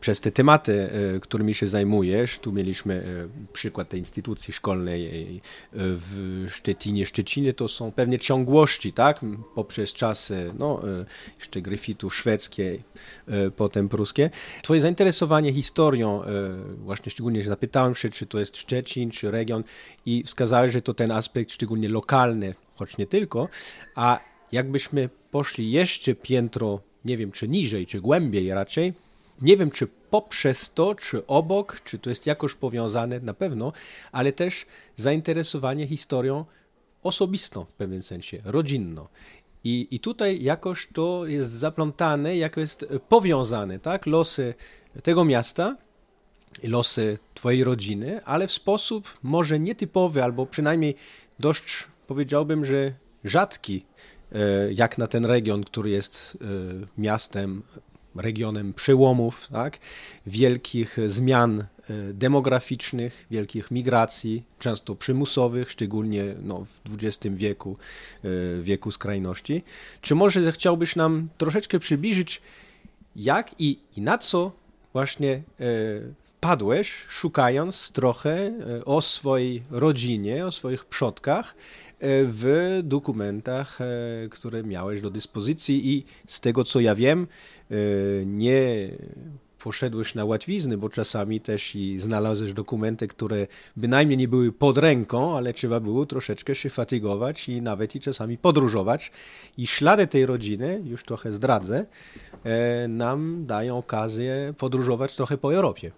przez 0.00 0.20
te 0.20 0.30
tematy, 0.30 0.90
e, 1.16 1.20
którymi 1.20 1.54
się 1.54 1.66
zajmujesz, 1.66 2.38
tu 2.38 2.52
mieliśmy 2.52 2.94
e, 2.94 3.52
przykład 3.52 3.88
tej 3.88 4.00
instytucji 4.00 4.54
szkolnej 4.54 5.06
e, 5.36 5.40
w 5.72 6.46
Szczecinie. 6.50 7.06
Szczecinie 7.06 7.52
to 7.52 7.68
są 7.68 7.92
pewnie 7.92 8.18
ciągłości, 8.18 8.92
tak? 8.92 9.20
Poprzez 9.54 9.92
czasy, 9.92 10.52
no, 10.58 10.80
jeszcze 11.38 11.62
gryfitów 11.62 12.14
szwedzkie, 12.14 12.82
potem 13.56 13.88
pruskie. 13.88 14.30
Twoje 14.62 14.80
zainteresowanie 14.80 15.52
historią, 15.52 16.22
właśnie 16.78 17.10
szczególnie 17.10 17.44
zapytałem 17.44 17.94
się, 17.94 18.08
czy 18.08 18.26
to 18.26 18.38
jest 18.38 18.56
Szczecin, 18.56 19.10
czy 19.10 19.30
region 19.30 19.64
i 20.06 20.22
wskazałeś, 20.26 20.72
że 20.72 20.82
to 20.82 20.94
ten 20.94 21.10
aspekt 21.10 21.52
szczególnie 21.52 21.88
lokalny, 21.88 22.54
choć 22.74 22.98
nie 22.98 23.06
tylko, 23.06 23.48
a 23.94 24.20
jakbyśmy 24.52 25.08
poszli 25.30 25.70
jeszcze 25.70 26.14
piętro, 26.14 26.80
nie 27.04 27.16
wiem, 27.16 27.32
czy 27.32 27.48
niżej, 27.48 27.86
czy 27.86 28.00
głębiej 28.00 28.54
raczej, 28.54 28.94
nie 29.42 29.56
wiem, 29.56 29.70
czy 29.70 29.86
poprzez 29.86 30.74
to, 30.74 30.94
czy 30.94 31.26
obok, 31.26 31.80
czy 31.84 31.98
to 31.98 32.10
jest 32.10 32.26
jakoś 32.26 32.54
powiązane, 32.54 33.20
na 33.20 33.34
pewno, 33.34 33.72
ale 34.12 34.32
też 34.32 34.66
zainteresowanie 34.96 35.86
historią 35.86 36.44
osobistą 37.02 37.64
w 37.64 37.72
pewnym 37.72 38.02
sensie, 38.02 38.40
rodzinną. 38.44 39.08
I, 39.64 39.88
I 39.90 40.00
tutaj 40.00 40.42
jakoś 40.42 40.88
to 40.92 41.26
jest 41.26 41.50
zaplątane, 41.50 42.36
jako 42.36 42.60
jest 42.60 42.86
powiązane, 43.08 43.78
tak? 43.78 44.06
Losy 44.06 44.54
tego 45.02 45.24
miasta, 45.24 45.76
losy 46.62 47.18
twojej 47.34 47.64
rodziny, 47.64 48.24
ale 48.24 48.46
w 48.46 48.52
sposób 48.52 49.18
może 49.22 49.58
nietypowy, 49.58 50.24
albo 50.24 50.46
przynajmniej 50.46 50.94
dość 51.38 51.86
powiedziałbym, 52.06 52.64
że 52.64 52.92
rzadki, 53.24 53.84
e, 54.32 54.72
jak 54.72 54.98
na 54.98 55.06
ten 55.06 55.24
region, 55.24 55.64
który 55.64 55.90
jest 55.90 56.38
e, 56.40 56.46
miastem, 56.98 57.62
regionem 58.16 58.74
przełomów, 58.74 59.48
tak? 59.52 59.78
wielkich 60.26 60.96
zmian 61.06 61.60
e, 61.60 61.66
demograficznych, 62.12 63.26
wielkich 63.30 63.70
migracji, 63.70 64.42
często 64.58 64.96
przymusowych, 64.96 65.70
szczególnie 65.70 66.24
no, 66.42 66.64
w 66.84 67.04
XX 67.04 67.36
wieku, 67.36 67.76
e, 68.24 68.62
wieku 68.62 68.90
skrajności. 68.90 69.62
Czy 70.00 70.14
może 70.14 70.52
chciałbyś 70.52 70.96
nam 70.96 71.28
troszeczkę 71.38 71.78
przybliżyć, 71.78 72.42
jak 73.16 73.54
i, 73.58 73.78
i 73.96 74.00
na 74.00 74.18
co 74.18 74.52
właśnie 74.92 75.42
wpadłeś, 76.40 76.92
szukając 77.08 77.90
trochę 77.90 78.30
e, 78.30 78.84
o 78.84 79.02
swojej 79.02 79.62
rodzinie, 79.70 80.46
o 80.46 80.50
swoich 80.50 80.84
przodkach 80.84 81.54
e, 81.54 81.54
w 82.24 82.80
dokumentach, 82.84 83.80
e, 83.80 83.84
które 84.28 84.62
miałeś 84.62 85.00
do 85.00 85.10
dyspozycji 85.10 85.94
i 85.94 86.04
z 86.26 86.40
tego 86.40 86.64
co 86.64 86.80
ja 86.80 86.94
wiem, 86.94 87.26
nie 88.26 88.88
poszedłeś 89.58 90.14
na 90.14 90.24
łatwizny, 90.24 90.78
bo 90.78 90.88
czasami 90.88 91.40
też 91.40 91.74
i 91.74 91.98
znalazłeś 91.98 92.52
dokumenty, 92.52 93.08
które 93.08 93.46
bynajmniej 93.76 94.18
nie 94.18 94.28
były 94.28 94.52
pod 94.52 94.78
ręką, 94.78 95.36
ale 95.36 95.52
trzeba 95.52 95.80
było 95.80 96.06
troszeczkę 96.06 96.54
się 96.54 96.70
fatygować 96.70 97.48
i 97.48 97.62
nawet 97.62 97.96
i 97.96 98.00
czasami 98.00 98.38
podróżować. 98.38 99.12
I 99.58 99.66
ślady 99.66 100.06
tej 100.06 100.26
rodziny, 100.26 100.82
już 100.84 101.04
trochę 101.04 101.32
zdradzę, 101.32 101.86
nam 102.88 103.46
dają 103.46 103.78
okazję 103.78 104.54
podróżować 104.58 105.14
trochę 105.14 105.38
po 105.38 105.54
Europie. 105.54 105.90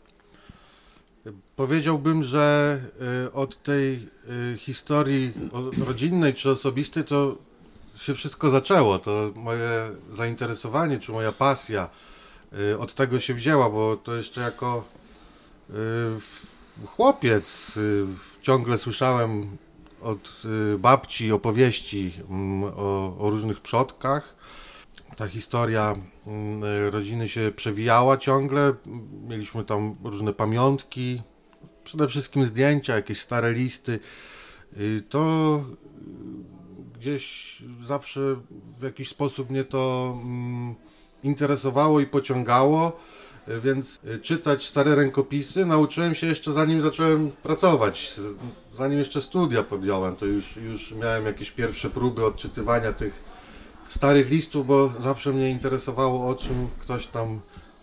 Powiedziałbym, 1.57 2.25
że 2.25 2.79
y, 3.27 3.33
od 3.33 3.63
tej 3.63 4.09
y, 4.55 4.59
historii 4.59 5.33
rodzinnej 5.87 6.35
czy 6.35 6.51
osobistej 6.51 7.05
to 7.05 7.37
się 7.97 8.15
wszystko 8.15 8.51
zaczęło. 8.51 8.99
To 8.99 9.31
moje 9.35 9.91
zainteresowanie 10.13 10.99
czy 10.99 11.13
moja 11.13 11.33
pasja 11.33 11.89
y, 12.59 12.79
od 12.79 12.95
tego 12.95 13.21
się 13.21 13.35
wzięła, 13.35 13.71
bo 13.71 13.97
to 13.97 14.15
jeszcze 14.15 14.41
jako 14.41 14.85
chłopiec 16.87 17.73
ciągle 18.43 18.79
słyszałem 18.79 19.57
od 20.01 20.43
babci 20.79 21.33
opowieści 21.33 22.13
mm, 22.31 22.65
o, 22.77 23.17
o 23.19 23.31
różnych 23.31 23.61
przodkach. 23.61 24.35
Ta 25.17 25.29
historia 25.29 25.97
mm, 26.27 26.65
y, 26.65 26.91
rodziny 26.91 27.29
się 27.29 27.53
przewijała 27.57 28.17
ciągle. 28.17 28.75
Mieliśmy 29.29 29.65
tam 29.65 29.97
różne 30.05 30.33
pamiątki, 30.33 31.23
przede 31.85 32.09
wszystkim 32.09 32.47
zdjęcia, 32.47 32.97
jakieś 32.97 33.21
stare 33.21 33.53
listy. 33.53 34.01
Y, 34.77 35.03
To 35.09 35.65
y, 36.95 36.99
gdzieś 36.99 37.57
zawsze 37.85 38.21
w 38.79 38.83
jakiś 38.83 39.09
sposób 39.09 39.51
mnie 39.51 39.65
to 39.65 40.13
mm, 40.23 40.75
interesowało 41.23 42.01
i 42.01 42.07
pociągało, 42.07 43.01
więc 43.49 44.01
czytać 44.23 44.67
stare 44.67 44.95
rękopisy 44.95 45.67
nauczyłem 45.67 46.15
się 46.15 46.27
jeszcze 46.27 46.53
zanim 46.53 46.83
zacząłem 46.83 47.31
pracować. 47.31 48.15
Zanim 48.73 48.99
jeszcze 48.99 49.23
studia 49.23 49.63
podjąłem, 49.63 50.17
to 50.17 50.27
już, 50.27 50.57
już 50.57 50.95
miałem 50.95 51.27
jakieś 51.27 51.51
pierwsze 51.51 51.91
próby 51.91 52.27
odczytywania 52.27 52.93
tych 52.93 53.32
starych 53.93 54.31
listów, 54.31 54.67
bo 54.67 54.93
zawsze 55.01 55.33
mnie 55.33 55.51
interesowało 55.51 56.29
o 56.29 56.35
czym 56.35 56.69
ktoś 56.81 57.07
tam 57.07 57.41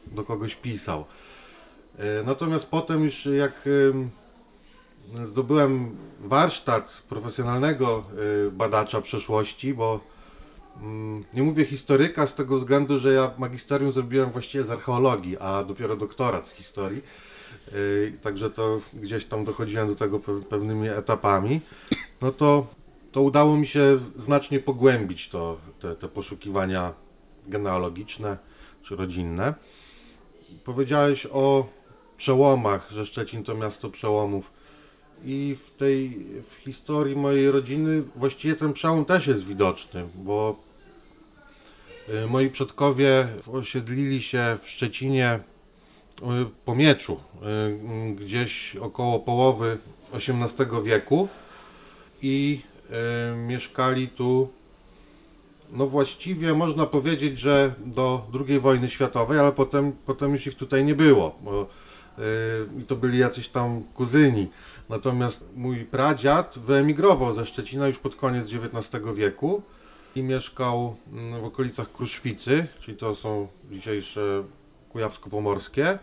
do 0.07 0.23
kogoś 0.23 0.55
pisał. 0.55 1.05
E, 1.99 2.23
Natomiast 2.23 2.69
potem 2.69 3.03
już 3.03 3.25
jak 3.25 3.53
em, 3.91 4.09
zdobyłem 5.25 5.95
warsztat 6.19 7.03
profesjonalnego 7.09 8.03
e, 8.47 8.51
badacza 8.51 9.01
przeszłości, 9.01 9.73
bo 9.73 9.99
mm, 10.81 11.23
nie 11.33 11.43
mówię 11.43 11.65
historyka 11.65 12.27
z 12.27 12.35
tego 12.35 12.57
względu, 12.59 12.97
że 12.97 13.13
ja 13.13 13.31
magisterium 13.37 13.91
zrobiłem 13.91 14.31
właściwie 14.31 14.63
z 14.63 14.69
archeologii, 14.69 15.37
a 15.39 15.63
dopiero 15.63 15.95
doktorat 15.95 16.47
z 16.47 16.51
historii. 16.51 17.01
E, 17.67 17.71
Także 18.17 18.49
to 18.49 18.81
gdzieś 18.93 19.25
tam 19.25 19.45
dochodziłem 19.45 19.87
do 19.87 19.95
tego 19.95 20.19
pe- 20.19 20.43
pewnymi 20.43 20.87
etapami. 20.89 21.61
No 22.21 22.31
to, 22.31 22.67
to 23.11 23.21
udało 23.21 23.57
mi 23.57 23.67
się 23.67 23.99
znacznie 24.17 24.59
pogłębić 24.59 25.29
to, 25.29 25.57
te, 25.79 25.95
te 25.95 26.07
poszukiwania 26.07 26.93
genealogiczne 27.47 28.37
czy 28.83 28.95
rodzinne. 28.95 29.53
Powiedziałeś 30.65 31.27
o 31.31 31.65
przełomach, 32.17 32.91
że 32.91 33.05
Szczecin 33.05 33.43
to 33.43 33.55
miasto 33.55 33.89
przełomów. 33.89 34.51
I 35.25 35.55
w 35.65 35.71
tej 35.77 36.09
w 36.49 36.53
historii 36.53 37.15
mojej 37.15 37.51
rodziny 37.51 38.03
właściwie 38.15 38.55
ten 38.55 38.73
przełom 38.73 39.05
też 39.05 39.27
jest 39.27 39.45
widoczny, 39.45 40.07
bo 40.15 40.55
y, 42.09 42.27
moi 42.27 42.49
przodkowie 42.49 43.27
osiedlili 43.51 44.21
się 44.21 44.57
w 44.63 44.69
Szczecinie 44.69 45.39
y, 46.19 46.23
po 46.65 46.75
mieczu, 46.75 47.19
y, 48.09 48.15
gdzieś 48.15 48.75
około 48.75 49.19
połowy 49.19 49.77
XVIII 50.13 50.83
wieku 50.83 51.27
i 52.21 52.61
mieszkali 53.47 54.07
tu 54.07 54.49
no 55.71 55.87
właściwie 55.87 56.53
można 56.53 56.85
powiedzieć, 56.85 57.39
że 57.39 57.73
do 57.85 58.21
II 58.47 58.59
wojny 58.59 58.89
światowej, 58.89 59.39
ale 59.39 59.51
potem, 59.51 59.91
potem 60.05 60.31
już 60.31 60.47
ich 60.47 60.55
tutaj 60.55 60.85
nie 60.85 60.95
było, 60.95 61.35
bo 61.41 61.67
yy, 62.77 62.83
to 62.87 62.95
byli 62.95 63.17
jacyś 63.17 63.47
tam 63.47 63.83
kuzyni. 63.93 64.47
Natomiast 64.89 65.43
mój 65.55 65.85
pradziad 65.85 66.59
wyemigrował 66.65 67.33
ze 67.33 67.45
Szczecina 67.45 67.87
już 67.87 67.99
pod 67.99 68.15
koniec 68.15 68.47
XIX 68.53 69.03
wieku 69.15 69.61
i 70.15 70.23
mieszkał 70.23 70.95
mm, 71.11 71.41
w 71.41 71.45
okolicach 71.45 71.91
Kruszwicy, 71.91 72.67
czyli 72.79 72.97
to 72.97 73.15
są 73.15 73.47
dzisiejsze 73.71 74.43
Kujawsko-Pomorskie, 74.93 75.97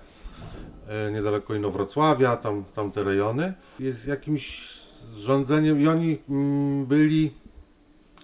yy, 1.05 1.12
niedaleko 1.12 1.55
Inowrocławia, 1.55 2.37
tam, 2.37 2.64
tamte 2.75 3.02
rejony. 3.02 3.55
Jest 3.81 4.07
jakimś 4.07 4.76
zrządzeniem 5.14 5.80
i 5.80 5.88
oni 5.88 6.18
mm, 6.28 6.86
byli 6.86 7.30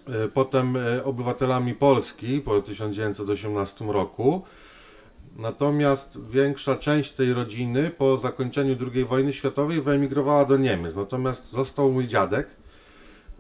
E, 0.09 0.29
potem 0.29 0.77
e, 0.77 1.05
obywatelami 1.05 1.75
Polski 1.75 2.41
po 2.41 2.63
1918 2.63 3.85
roku. 3.85 4.43
Natomiast 5.37 6.19
większa 6.31 6.77
część 6.77 7.13
tej 7.13 7.33
rodziny 7.33 7.91
po 7.91 8.17
zakończeniu 8.17 8.77
II 8.95 9.05
wojny 9.05 9.33
światowej 9.33 9.81
wyemigrowała 9.81 10.45
do 10.45 10.57
Niemiec. 10.57 10.97
Natomiast 10.97 11.51
został 11.51 11.93
mój 11.93 12.07
dziadek, 12.07 12.47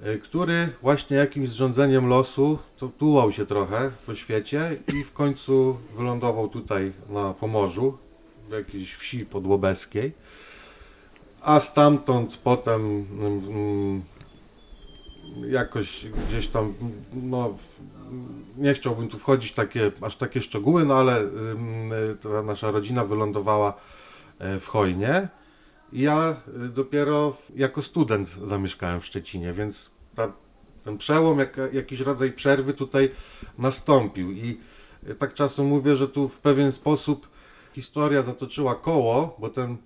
e, 0.03 0.19
który 0.19 0.69
właśnie 0.83 1.17
jakimś 1.17 1.49
zrządzeniem 1.49 2.09
losu 2.09 2.59
tułał 2.99 3.33
się 3.33 3.47
trochę 3.47 3.91
po 4.07 4.15
świecie 4.15 4.77
i 4.95 5.05
w 5.05 5.13
końcu 5.13 5.79
wylądował 5.97 6.49
tutaj 6.49 6.93
na 7.09 7.35
Pomorzu, 7.35 7.99
w 8.49 8.53
jakiejś 8.53 8.95
wsi 8.95 9.27
podłobeskiej. 9.27 10.13
A 11.43 11.61
stamtąd 11.61 12.37
potem 12.37 13.07
mm, 13.13 13.43
mm, 13.49 14.03
jakoś 15.51 16.07
gdzieś 16.29 16.47
tam, 16.47 16.75
no 17.13 17.55
nie 18.57 18.75
chciałbym 18.75 19.09
tu 19.09 19.19
wchodzić 19.19 19.53
takie, 19.53 19.93
aż 20.01 20.17
takie 20.17 20.41
szczegóły, 20.41 20.85
no 20.85 20.95
ale 20.95 21.27
ta 22.21 22.43
nasza 22.43 22.71
rodzina 22.71 23.05
wylądowała 23.05 23.75
e, 24.39 24.61
w 24.61 24.67
Chojnie. 24.67 25.29
I 25.93 26.01
ja 26.01 26.37
e, 26.65 26.69
dopiero 26.69 27.37
jako 27.57 27.83
student 27.83 28.29
zamieszkałem 28.29 29.01
w 29.01 29.07
Szczecinie, 29.07 29.53
więc 29.53 29.91
ta, 30.15 30.33
ten 30.83 30.99
przełom, 30.99 31.39
jak, 31.39 31.57
jakiś 31.73 32.01
rodzaj 32.01 32.33
przerwy 32.33 32.75
tutaj 32.75 33.11
nastąpił. 33.59 34.33
I 34.33 34.61
tak 35.19 35.35
czasem 35.35 35.67
mówię, 35.67 35.97
że 35.97 36.09
tu 36.09 36.29
w 36.29 36.39
pewien 36.39 36.73
sposób 36.73 37.29
historia 37.73 38.23
zatoczyła 38.23 38.75
koło, 38.75 39.37
bo 39.39 39.49
ten 39.49 39.77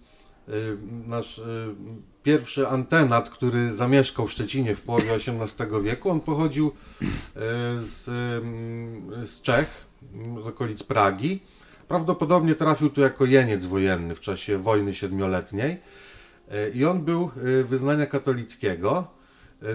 nasz 1.06 1.38
y, 1.38 1.74
pierwszy 2.22 2.68
antenat, 2.68 3.30
który 3.30 3.72
zamieszkał 3.72 4.26
w 4.26 4.32
Szczecinie 4.32 4.76
w 4.76 4.80
połowie 4.80 5.14
XVIII 5.14 5.82
wieku, 5.82 6.10
on 6.10 6.20
pochodził 6.20 6.72
e, 7.02 7.10
z, 7.82 8.04
z 9.30 9.42
Czech, 9.42 9.86
z 10.44 10.46
okolic 10.46 10.82
Pragi. 10.82 11.40
Prawdopodobnie 11.88 12.54
trafił 12.54 12.90
tu 12.90 13.00
jako 13.00 13.24
jeniec 13.24 13.64
wojenny 13.64 14.14
w 14.14 14.20
czasie 14.20 14.58
wojny 14.58 14.94
siedmioletniej 14.94 15.80
i 16.74 16.84
on 16.84 17.04
był 17.04 17.30
wyznania 17.64 18.06
katolickiego, 18.06 19.06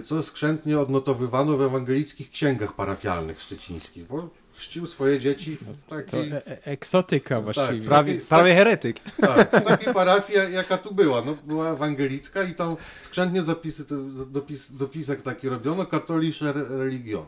co 0.06 0.24
skrzętnie 0.24 0.80
odnotowywano 0.80 1.58
w 1.58 1.62
ewangelickich 1.62 2.32
księgach 2.32 2.74
parafialnych 2.74 3.42
szczecińskich, 3.42 4.08
bo 4.08 4.30
chrzcił 4.62 4.88
swoje 4.88 5.20
dzieci 5.20 5.58
w 5.62 5.90
takiej... 5.90 6.30
To 6.30 6.36
e 6.36 6.48
e 6.48 6.66
eksotyka 6.66 7.36
tak, 7.36 7.44
właściwie. 7.44 7.80
Tak, 7.80 7.88
prawie, 7.88 8.16
prawie 8.16 8.56
heretyk. 8.56 9.00
Tak, 9.00 9.52
w 9.56 9.62
takiej 9.62 9.94
parafii, 9.94 10.54
jaka 10.54 10.78
tu 10.78 10.94
była. 10.94 11.22
No, 11.22 11.38
była 11.48 11.70
ewangelicka 11.70 12.44
i 12.44 12.56
tam 12.56 12.76
skrzętnie 13.02 13.44
zapisy, 13.44 13.86
dopis, 14.28 14.72
dopisek 14.72 15.22
taki 15.22 15.50
robiono, 15.50 15.86
katolisze 15.86 16.54
religion. 16.54 17.26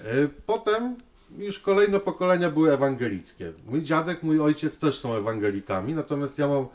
E, 0.00 0.04
potem 0.46 0.96
już 1.38 1.58
kolejne 1.58 2.00
pokolenia 2.00 2.50
były 2.50 2.72
ewangelickie. 2.72 3.52
Mój 3.66 3.82
dziadek, 3.82 4.22
mój 4.22 4.40
ojciec 4.40 4.78
też 4.78 4.98
są 4.98 5.14
ewangelikami, 5.14 5.94
natomiast 5.94 6.38
ja 6.38 6.48
mam 6.48 6.66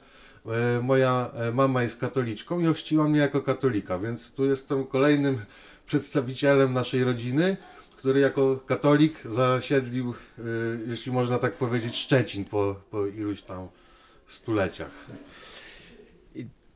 moja 0.81 1.31
mama 1.53 1.83
jest 1.83 1.99
katoliczką 1.99 2.59
i 2.59 2.67
ochrzciła 2.67 3.07
mnie 3.07 3.19
jako 3.19 3.41
katolika, 3.41 3.99
więc 3.99 4.31
tu 4.31 4.45
jestem 4.45 4.85
kolejnym 4.85 5.39
przedstawicielem 5.85 6.73
naszej 6.73 7.03
rodziny, 7.03 7.57
który 8.03 8.19
jako 8.19 8.59
katolik 8.65 9.21
zasiedlił, 9.25 10.13
y, 10.39 10.43
jeśli 10.87 11.11
można 11.11 11.39
tak 11.39 11.53
powiedzieć, 11.53 11.97
Szczecin 11.97 12.45
po, 12.45 12.75
po 12.91 13.07
iluś 13.07 13.41
tam 13.41 13.67
stuleciach. 14.27 14.91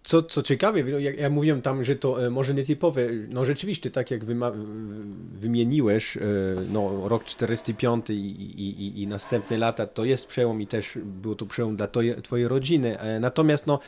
Co, 0.03 0.21
co 0.21 0.41
ciekawe, 0.41 0.83
no, 0.83 0.99
ja 0.99 1.29
mówiłem 1.29 1.61
tam, 1.61 1.83
że 1.83 1.95
to 1.95 2.25
e, 2.25 2.29
może 2.29 2.53
nietypowe, 2.53 3.01
no 3.29 3.45
rzeczywiście 3.45 3.91
tak 3.91 4.11
jak 4.11 4.25
wymieniłeś, 5.39 6.17
e, 6.17 6.21
no 6.71 7.09
rok 7.09 7.23
45 7.23 8.09
i, 8.09 8.13
i, 8.13 9.01
i, 9.01 9.07
następne 9.07 9.57
lata 9.57 9.87
to 9.87 10.05
jest 10.05 10.27
przełom 10.27 10.61
i 10.61 10.67
też 10.67 10.97
był 11.03 11.35
to 11.35 11.45
przełom 11.45 11.75
dla 11.75 11.87
twojej 12.23 12.47
rodziny. 12.47 12.99
E, 12.99 13.19
natomiast 13.19 13.67
no, 13.67 13.79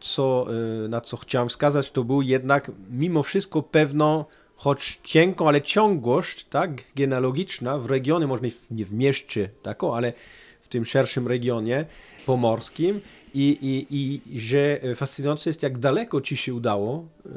co, 0.00 0.46
na 0.88 1.00
co 1.00 1.16
chciałem 1.16 1.48
wskazać, 1.48 1.90
to 1.90 2.04
był 2.04 2.22
jednak 2.22 2.70
mimo 2.90 3.22
wszystko 3.22 3.62
pewno 3.62 4.26
choć 4.64 5.00
cienką, 5.02 5.48
ale 5.48 5.62
ciągłość 5.62 6.44
tak, 6.44 6.70
genealogiczna 6.96 7.78
w 7.78 7.86
regionie, 7.86 8.26
może 8.26 8.42
nie 8.70 8.84
w 8.84 8.92
mieście, 8.92 9.50
tak, 9.62 9.84
ale 9.84 10.12
w 10.60 10.68
tym 10.68 10.84
szerszym 10.84 11.28
regionie 11.28 11.84
pomorskim 12.26 13.00
i, 13.34 13.46
i, 13.62 13.96
i 14.36 14.40
że 14.40 14.80
fascynujące 14.94 15.50
jest, 15.50 15.62
jak 15.62 15.78
daleko 15.78 16.20
ci 16.20 16.36
się 16.36 16.54
udało 16.54 17.08
e, 17.26 17.30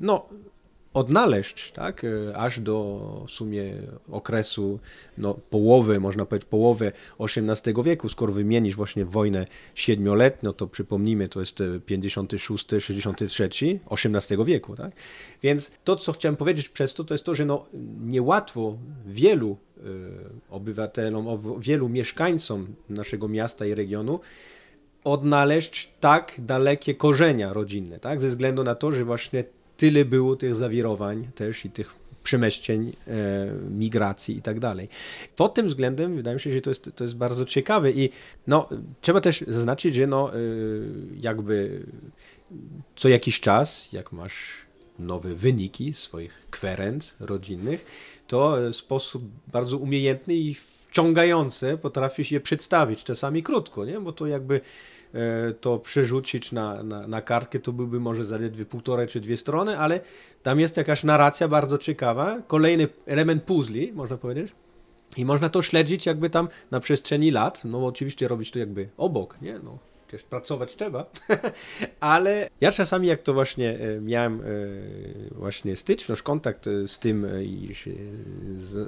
no, 0.00 0.26
odnaleźć, 0.96 1.72
tak, 1.72 2.04
e, 2.04 2.36
aż 2.36 2.60
do 2.60 3.24
w 3.28 3.30
sumie 3.30 3.72
okresu 4.10 4.80
no, 5.18 5.34
połowy, 5.50 6.00
można 6.00 6.26
powiedzieć 6.26 6.48
połowy 6.48 6.92
XVIII 7.20 7.82
wieku, 7.84 8.08
skoro 8.08 8.32
wymienisz 8.32 8.76
właśnie 8.76 9.04
wojnę 9.04 9.46
siedmioletnią, 9.74 10.52
to 10.52 10.66
przypomnijmy, 10.66 11.28
to 11.28 11.40
jest 11.40 11.62
56, 11.86 12.66
63, 12.78 13.80
XVIII 13.90 14.44
wieku, 14.44 14.76
tak? 14.76 14.92
Więc 15.42 15.70
to, 15.84 15.96
co 15.96 16.12
chciałem 16.12 16.36
powiedzieć 16.36 16.68
przez 16.68 16.94
to, 16.94 17.04
to 17.04 17.14
jest 17.14 17.24
to, 17.24 17.34
że 17.34 17.44
no, 17.44 17.64
niełatwo 18.00 18.76
wielu 19.06 19.56
y, 19.76 19.80
obywatelom, 20.50 21.26
wielu 21.60 21.88
mieszkańcom 21.88 22.66
naszego 22.88 23.28
miasta 23.28 23.66
i 23.66 23.74
regionu 23.74 24.20
odnaleźć 25.04 25.92
tak 26.00 26.34
dalekie 26.38 26.94
korzenia 26.94 27.52
rodzinne, 27.52 27.98
tak? 27.98 28.20
Ze 28.20 28.28
względu 28.28 28.64
na 28.64 28.74
to, 28.74 28.92
że 28.92 29.04
właśnie 29.04 29.44
tyle 29.76 30.04
było 30.04 30.36
tych 30.36 30.54
zawirowań 30.54 31.28
też 31.34 31.64
i 31.64 31.70
tych 31.70 31.94
przemieścień, 32.22 32.92
e, 33.06 33.12
migracji 33.70 34.36
i 34.36 34.42
tak 34.42 34.60
dalej. 34.60 34.88
Pod 35.36 35.54
tym 35.54 35.66
względem 35.66 36.16
wydaje 36.16 36.34
mi 36.34 36.40
się, 36.40 36.52
że 36.52 36.60
to 36.60 36.70
jest, 36.70 36.90
to 36.94 37.04
jest 37.04 37.16
bardzo 37.16 37.44
ciekawe 37.44 37.90
i 37.90 38.10
no, 38.46 38.68
trzeba 39.00 39.20
też 39.20 39.44
zaznaczyć, 39.48 39.94
że 39.94 40.06
no, 40.06 40.34
e, 40.34 40.38
jakby 41.20 41.86
co 42.96 43.08
jakiś 43.08 43.40
czas, 43.40 43.92
jak 43.92 44.12
masz 44.12 44.66
nowe 44.98 45.34
wyniki 45.34 45.94
swoich 45.94 46.46
kwerenc 46.50 47.14
rodzinnych, 47.20 47.84
to 48.26 48.56
w 48.72 48.76
sposób 48.76 49.22
bardzo 49.52 49.78
umiejętny 49.78 50.34
i 50.34 50.56
wciągający 50.96 51.78
potrafisz 51.82 52.32
je 52.32 52.40
przedstawić, 52.40 53.04
czasami 53.04 53.42
krótko, 53.42 53.84
nie? 53.84 54.00
bo 54.00 54.12
to 54.12 54.26
jakby 54.26 54.60
E, 55.14 55.52
to 55.52 55.78
przerzucić 55.78 56.52
na, 56.52 56.82
na, 56.82 57.06
na 57.06 57.22
kartkę, 57.22 57.58
to 57.58 57.72
byłby 57.72 58.00
może 58.00 58.24
zaledwie 58.24 58.64
półtorej 58.64 59.06
czy 59.06 59.20
dwie 59.20 59.36
strony, 59.36 59.78
ale 59.78 60.00
tam 60.42 60.60
jest 60.60 60.76
jakaś 60.76 61.04
narracja 61.04 61.48
bardzo 61.48 61.78
ciekawa, 61.78 62.40
kolejny 62.46 62.88
element 63.06 63.42
puzli, 63.42 63.92
można 63.92 64.16
powiedzieć. 64.16 64.52
I 65.16 65.24
można 65.24 65.48
to 65.48 65.62
śledzić 65.62 66.06
jakby 66.06 66.30
tam 66.30 66.48
na 66.70 66.80
przestrzeni 66.80 67.30
lat, 67.30 67.64
no 67.64 67.86
oczywiście 67.86 68.28
robić 68.28 68.50
to 68.50 68.58
jakby 68.58 68.88
obok, 68.96 69.36
nie? 69.42 69.58
No, 69.64 69.78
przecież 70.06 70.24
pracować 70.26 70.76
trzeba, 70.76 71.10
ale 72.00 72.50
ja 72.60 72.72
czasami 72.72 73.08
jak 73.08 73.22
to 73.22 73.34
właśnie 73.34 73.78
e, 73.78 74.00
miałem 74.00 74.40
e, 74.40 74.44
właśnie 75.34 75.76
styczność, 75.76 76.22
kontakt 76.22 76.66
e, 76.66 76.88
z 76.88 76.98
tym 76.98 77.26
i 77.44 77.74
się 77.74 77.90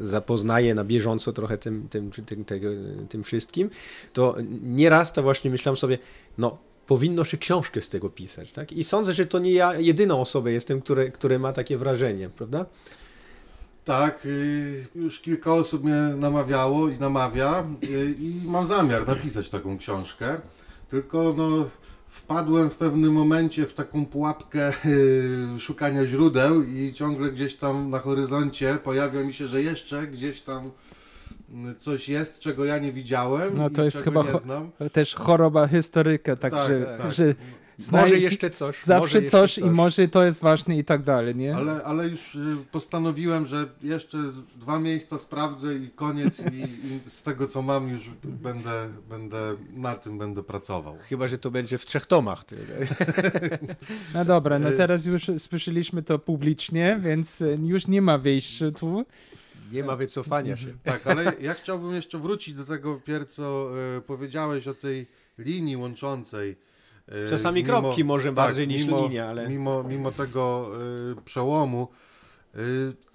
zapoznaję 0.00 0.74
na 0.74 0.84
bieżąco 0.84 1.32
trochę 1.32 1.58
tym, 1.58 1.88
tym, 1.88 2.10
tym, 2.10 2.44
tego, 2.44 2.68
tym 3.08 3.24
wszystkim, 3.24 3.70
to 4.12 4.36
nieraz 4.62 5.12
to 5.12 5.22
właśnie 5.22 5.50
myślałem 5.50 5.76
sobie, 5.76 5.98
no 6.38 6.58
powinno 6.86 7.24
się 7.24 7.38
książkę 7.38 7.80
z 7.80 7.88
tego 7.88 8.10
pisać, 8.10 8.52
tak? 8.52 8.72
I 8.72 8.84
sądzę, 8.84 9.14
że 9.14 9.26
to 9.26 9.38
nie 9.38 9.52
ja 9.52 9.74
jedyną 9.74 10.20
osobą 10.20 10.48
jestem, 10.48 10.80
który, 10.80 11.10
który 11.10 11.38
ma 11.38 11.52
takie 11.52 11.78
wrażenie, 11.78 12.28
prawda? 12.28 12.66
Tak, 13.84 14.26
y, 14.26 14.86
już 14.94 15.20
kilka 15.20 15.52
osób 15.54 15.84
mnie 15.84 16.16
namawiało 16.16 16.88
i 16.88 16.98
namawia 16.98 17.64
y, 17.84 18.14
i 18.18 18.40
mam 18.44 18.66
zamiar 18.66 19.06
napisać 19.06 19.48
taką 19.48 19.78
książkę. 19.78 20.40
Tylko 20.88 21.34
no, 21.36 21.66
wpadłem 22.08 22.70
w 22.70 22.76
pewnym 22.76 23.12
momencie 23.12 23.66
w 23.66 23.74
taką 23.74 24.06
pułapkę 24.06 24.72
yy, 25.54 25.58
szukania 25.60 26.06
źródeł 26.06 26.62
i 26.62 26.92
ciągle 26.94 27.30
gdzieś 27.30 27.56
tam 27.56 27.90
na 27.90 27.98
horyzoncie 27.98 28.78
pojawia 28.84 29.24
mi 29.24 29.32
się, 29.32 29.46
że 29.46 29.62
jeszcze 29.62 30.06
gdzieś 30.06 30.40
tam 30.40 30.70
mm, 31.50 31.76
coś 31.76 32.08
jest, 32.08 32.40
czego 32.40 32.64
ja 32.64 32.78
nie 32.78 32.92
widziałem. 32.92 33.56
No 33.58 33.70
to 33.70 33.84
jest 33.84 34.04
chyba 34.04 34.22
cho 34.22 34.40
też 34.92 35.14
choroba 35.14 35.68
historyka, 35.68 36.36
tak, 36.36 36.52
tak, 36.52 36.68
że, 36.68 36.98
tak. 36.98 37.14
że 37.14 37.34
może 37.92 38.18
jeszcze 38.18 38.50
coś. 38.50 38.82
Zawsze 38.82 39.18
jeszcze 39.18 39.30
coś, 39.30 39.58
i 39.58 39.64
może 39.64 40.08
to 40.08 40.24
jest 40.24 40.40
ważne 40.42 40.78
i 40.78 40.84
tak 40.84 41.02
dalej, 41.02 41.34
nie? 41.34 41.56
Ale, 41.56 41.84
ale 41.84 42.08
już 42.08 42.34
y, 42.34 42.56
postanowiłem, 42.70 43.46
że 43.46 43.68
jeszcze 43.82 44.18
dwa 44.56 44.78
miejsca 44.78 45.18
sprawdzę 45.18 45.74
i 45.74 45.90
koniec 45.90 46.40
i, 46.40 46.86
i 46.86 47.10
z 47.10 47.22
tego 47.22 47.46
co 47.46 47.62
mam 47.62 47.88
już 47.88 48.10
będę, 48.24 48.88
będę 49.08 49.56
na 49.72 49.94
tym 49.94 50.18
będę 50.18 50.42
pracował. 50.42 50.96
Chyba, 50.98 51.28
że 51.28 51.38
to 51.38 51.50
będzie 51.50 51.78
w 51.78 51.86
trzech 51.86 52.06
tomach. 52.06 52.44
No 54.14 54.24
dobra, 54.24 54.58
no 54.58 54.72
teraz 54.72 55.06
już 55.06 55.30
słyszeliśmy 55.38 56.02
to 56.02 56.18
publicznie, 56.18 56.98
więc 57.02 57.40
y, 57.40 57.58
już 57.62 57.86
nie 57.86 58.02
ma 58.02 58.18
wyjścia 58.18 58.70
tu. 58.70 59.04
Nie 59.72 59.84
ma 59.84 59.96
wycofania 59.96 60.56
się. 60.56 60.66
Tak, 60.84 61.06
ale 61.06 61.32
ja 61.40 61.54
chciałbym 61.54 61.94
jeszcze 61.94 62.18
wrócić 62.18 62.54
do 62.54 62.64
tego 62.64 63.00
pierw, 63.00 63.30
co 63.30 63.70
powiedziałeś 64.06 64.68
o 64.68 64.74
tej 64.74 65.06
linii 65.38 65.76
łączącej. 65.76 66.56
E, 67.08 67.30
Czasami 67.30 67.64
kropki 67.64 68.04
może 68.04 68.32
bardziej 68.32 68.68
niż 68.68 68.84
mimo, 68.86 69.02
linia, 69.02 69.26
ale- 69.28 69.48
Mimo, 69.48 69.82
mimo 69.82 70.12
tego 70.12 70.70
e, 71.18 71.22
przełomu, 71.24 71.88
e, 72.54 72.58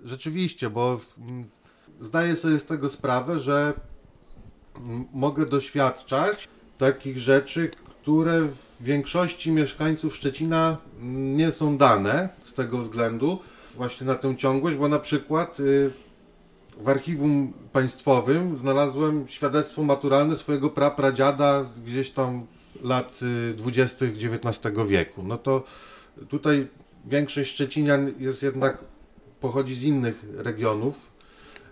rzeczywiście, 0.06 0.70
bo 0.70 1.00
mm, 1.20 1.46
zdaję 2.02 2.36
sobie 2.36 2.60
z 2.60 2.66
tego 2.66 2.90
sprawę, 2.90 3.40
że 3.40 3.74
mm, 4.78 5.06
mogę 5.14 5.46
doświadczać 5.46 6.48
takich 6.78 7.20
rzeczy, 7.20 7.70
które 8.02 8.42
w 8.42 8.58
większości 8.82 9.52
mieszkańców 9.52 10.16
Szczecina 10.16 10.78
mm, 11.00 11.38
nie 11.38 11.52
są 11.52 11.78
dane 11.78 12.30
z 12.44 12.54
tego 12.54 12.78
względu, 12.78 13.40
właśnie 13.76 14.08
na 14.08 14.16
tę 14.16 14.36
ciągłość, 14.36 14.78
bo 14.78 14.88
na 14.88 15.00
przykład 15.00 15.60
y, 15.60 15.92
w 16.82 16.90
archiwum 16.90 17.54
państwowym 17.72 18.58
znalazłem 18.58 19.28
świadectwo 19.28 19.84
maturalne 19.84 20.38
swojego 20.38 20.70
prapradziada 20.70 21.66
gdzieś 21.86 22.10
tam 22.10 22.48
z 22.52 22.84
lat 22.84 23.20
y, 23.52 23.54
20. 23.54 24.06
XIX 24.06 24.88
wieku. 24.88 25.24
No 25.24 25.38
to 25.38 25.64
tutaj 26.30 26.68
większość 27.06 27.52
Szczecinian 27.52 28.12
jest 28.20 28.44
jednak, 28.44 28.78
pochodzi 29.40 29.76
z 29.76 29.84
innych 29.84 30.26
regionów 30.36 30.96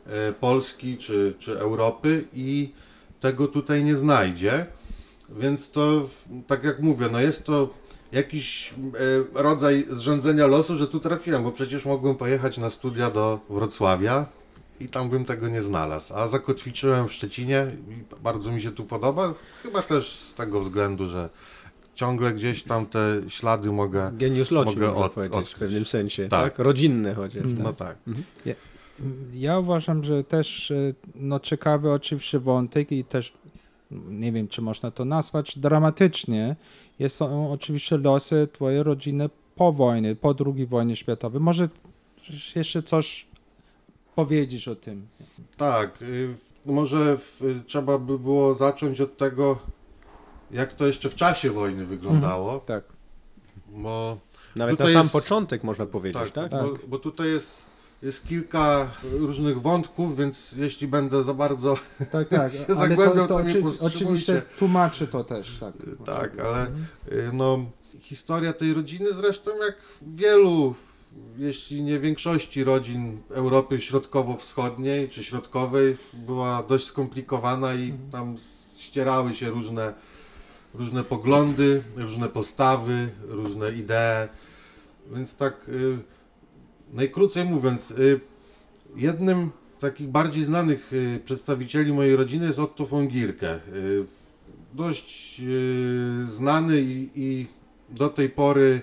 e, 0.05 0.33
Polski 0.33 0.97
czy, 0.97 1.33
czy 1.39 1.59
Europy 1.59 2.25
i 2.33 2.73
tego 3.19 3.47
tutaj 3.47 3.83
nie 3.83 3.95
znajdzie. 3.95 4.65
Więc 5.29 5.71
to, 5.71 6.07
tak 6.47 6.63
jak 6.63 6.79
mówię, 6.79 7.09
no 7.11 7.21
jest 7.21 7.43
to 7.43 7.69
jakiś 8.11 8.73
e, 8.73 9.41
rodzaj 9.41 9.85
zrządzenia 9.89 10.47
losu, 10.47 10.77
że 10.77 10.87
tu 10.87 10.99
trafiłem, 10.99 11.43
bo 11.43 11.51
przecież 11.51 11.85
mogłem 11.85 12.15
pojechać 12.15 12.57
na 12.57 12.69
studia 12.69 13.11
do 13.11 13.39
Wrocławia 13.49 14.40
i 14.83 14.89
tam 14.89 15.09
bym 15.09 15.25
tego 15.25 15.47
nie 15.49 15.61
znalazł. 15.61 16.13
A 16.15 16.27
zakotwiczyłem 16.27 17.07
w 17.07 17.13
Szczecinie 17.13 17.67
i 17.89 18.23
bardzo 18.23 18.51
mi 18.51 18.61
się 18.61 18.71
tu 18.71 18.85
podoba, 18.85 19.33
chyba 19.63 19.81
też 19.81 20.11
z 20.11 20.33
tego 20.33 20.59
względu, 20.61 21.07
że 21.07 21.29
ciągle 21.95 22.33
gdzieś 22.33 22.63
tam 22.63 22.85
te 22.85 23.21
ślady 23.27 23.71
mogę... 23.71 24.11
Geniusz 24.13 24.51
loci, 24.51 24.75
Mogę 24.75 24.95
od- 24.95 25.11
powiedzieć, 25.11 25.37
odkryć. 25.37 25.55
w 25.55 25.59
pewnym 25.59 25.85
sensie. 25.85 26.27
Tak. 26.27 26.43
Tak. 26.43 26.65
Rodzinne 26.65 27.13
chociaż. 27.15 27.43
No 27.63 27.73
tak. 27.73 27.97
tak. 28.45 28.55
Ja 29.33 29.59
uważam, 29.59 30.03
że 30.03 30.23
też 30.23 30.71
e, 30.71 30.93
no, 31.15 31.39
ciekawy 31.39 31.91
oczywiście 31.91 32.39
wątek 32.39 32.91
i 32.91 33.03
też 33.03 33.33
nie 34.09 34.31
wiem, 34.31 34.47
czy 34.47 34.61
można 34.61 34.91
to 34.91 35.05
nazwać 35.05 35.59
dramatycznie, 35.59 36.55
jest 36.99 37.15
są 37.15 37.51
oczywiście 37.51 37.97
losy 37.97 38.47
twojej 38.53 38.83
rodziny 38.83 39.29
po 39.55 39.71
wojnie, 39.73 40.15
po 40.15 40.35
II 40.45 40.67
wojnie 40.67 40.95
światowej. 40.95 41.41
Może 41.41 41.69
jeszcze 42.55 42.83
coś 42.83 43.27
powiedzieć 44.15 44.67
o 44.67 44.75
tym? 44.75 45.07
Tak, 45.57 46.01
y, 46.01 46.35
może 46.65 47.17
trzeba 47.67 47.97
by 47.97 48.19
było 48.19 48.55
zacząć 48.55 49.01
od 49.01 49.17
tego, 49.17 49.59
jak 50.51 50.73
to 50.73 50.87
jeszcze 50.87 51.09
w 51.09 51.15
czasie 51.15 51.49
wojny 51.51 51.85
wyglądało, 51.85 52.59
Tak. 52.59 52.83
bo 53.67 54.17
Nawet 54.55 54.79
na 54.79 54.87
sam 54.89 55.01
jest- 55.01 55.11
początek 55.13 55.63
można 55.63 55.85
powiedzieć, 55.85 56.21
tak, 56.23 56.31
tak? 56.31 56.51
Tak. 56.51 56.61
Bo, 56.61 56.77
bo 56.87 56.99
tutaj 56.99 57.27
jest, 57.27 57.61
jest 58.03 58.27
kilka 58.27 58.91
różnych 59.03 59.61
wątków, 59.61 60.17
więc 60.17 60.51
jeśli 60.51 60.87
będę 60.87 61.23
za 61.23 61.33
bardzo 61.33 61.77
Tak, 62.11 62.27
tak. 62.29 62.53
się 62.67 62.75
zagłębiał, 62.75 63.27
to 63.27 63.39
mnie 63.39 63.49
oczy- 63.51 63.61
powstrzymujcie. 63.61 63.97
oczywiście 64.05 64.41
tłumaczy 64.59 65.07
to 65.07 65.23
też, 65.23 65.57
tak. 65.59 65.73
Tak, 66.05 66.39
ale 66.39 66.65
y, 66.67 67.29
no, 67.33 67.65
historia 67.99 68.53
tej 68.53 68.73
rodziny 68.73 69.13
zresztą 69.13 69.51
jak 69.65 69.75
wielu, 70.01 70.73
jeśli 71.37 71.81
nie 71.81 71.99
większości 71.99 72.63
rodzin 72.63 73.21
Europy 73.29 73.81
Środkowo-Wschodniej 73.81 75.09
czy 75.09 75.23
Środkowej 75.23 75.97
była 76.13 76.63
dość 76.63 76.85
skomplikowana 76.85 77.73
i 77.73 77.93
tam 78.11 78.35
ścierały 78.77 79.33
się 79.33 79.49
różne, 79.49 79.93
różne 80.73 81.03
poglądy, 81.03 81.83
różne 81.95 82.29
postawy, 82.29 83.09
różne 83.27 83.71
idee. 83.71 84.29
Więc 85.15 85.35
tak 85.35 85.69
y, 85.69 85.97
najkrócej 86.93 87.45
mówiąc, 87.45 87.91
y, 87.91 88.19
jednym 88.95 89.51
z 89.77 89.81
takich 89.81 90.07
bardziej 90.07 90.43
znanych 90.43 90.93
y, 90.93 91.19
przedstawicieli 91.25 91.93
mojej 91.93 92.15
rodziny 92.15 92.45
jest 92.45 92.59
Otto 92.59 92.85
von 92.85 93.07
Gierke. 93.07 93.59
Y, 93.73 94.05
dość 94.73 95.39
y, 95.39 96.25
znany 96.29 96.81
i, 96.81 97.09
i 97.15 97.47
do 97.89 98.09
tej 98.09 98.29
pory 98.29 98.81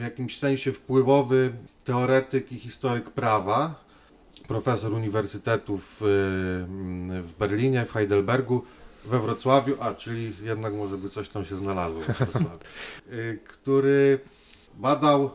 w 0.00 0.02
jakimś 0.02 0.38
sensie 0.38 0.72
wpływowy 0.72 1.52
teoretyk 1.84 2.52
i 2.52 2.56
historyk 2.56 3.10
prawa, 3.10 3.84
profesor 4.48 4.94
uniwersytetów 4.94 6.02
y, 6.02 6.04
w 7.22 7.32
Berlinie, 7.38 7.84
w 7.84 7.92
Heidelbergu, 7.92 8.62
we 9.04 9.20
Wrocławiu, 9.20 9.76
a 9.80 9.94
czyli 9.94 10.32
jednak 10.42 10.74
może 10.74 10.98
by 10.98 11.10
coś 11.10 11.28
tam 11.28 11.44
się 11.44 11.56
znalazło 11.56 12.00
y, 13.12 13.38
który 13.44 14.18
badał, 14.74 15.30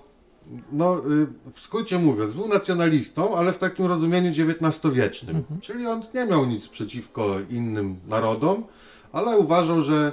no 0.71 0.97
y, 0.97 1.27
w 1.53 1.59
skrócie 1.59 1.99
mówiąc, 1.99 2.33
był 2.33 2.47
nacjonalistą, 2.47 3.37
ale 3.37 3.53
w 3.53 3.57
takim 3.57 3.85
rozumieniu 3.85 4.31
XIX-wiecznym, 4.31 5.43
czyli 5.61 5.87
on 5.87 6.01
nie 6.13 6.25
miał 6.25 6.45
nic 6.45 6.67
przeciwko 6.67 7.35
innym 7.49 7.99
narodom, 8.07 8.63
ale 9.11 9.37
uważał, 9.37 9.81
że 9.81 10.11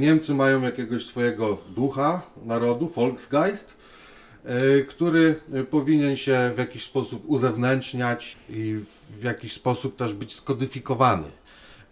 Niemcy 0.00 0.34
mają 0.34 0.62
jakiegoś 0.62 1.06
swojego 1.06 1.58
ducha 1.76 2.22
narodu, 2.44 2.88
Volksgeist, 2.88 3.74
e, 4.44 4.82
który 4.82 5.34
e, 5.52 5.64
powinien 5.64 6.16
się 6.16 6.52
w 6.54 6.58
jakiś 6.58 6.84
sposób 6.84 7.22
uzewnętrzniać 7.26 8.36
i 8.48 8.80
w 9.20 9.22
jakiś 9.22 9.52
sposób 9.52 9.96
też 9.96 10.14
być 10.14 10.34
skodyfikowany. 10.34 11.28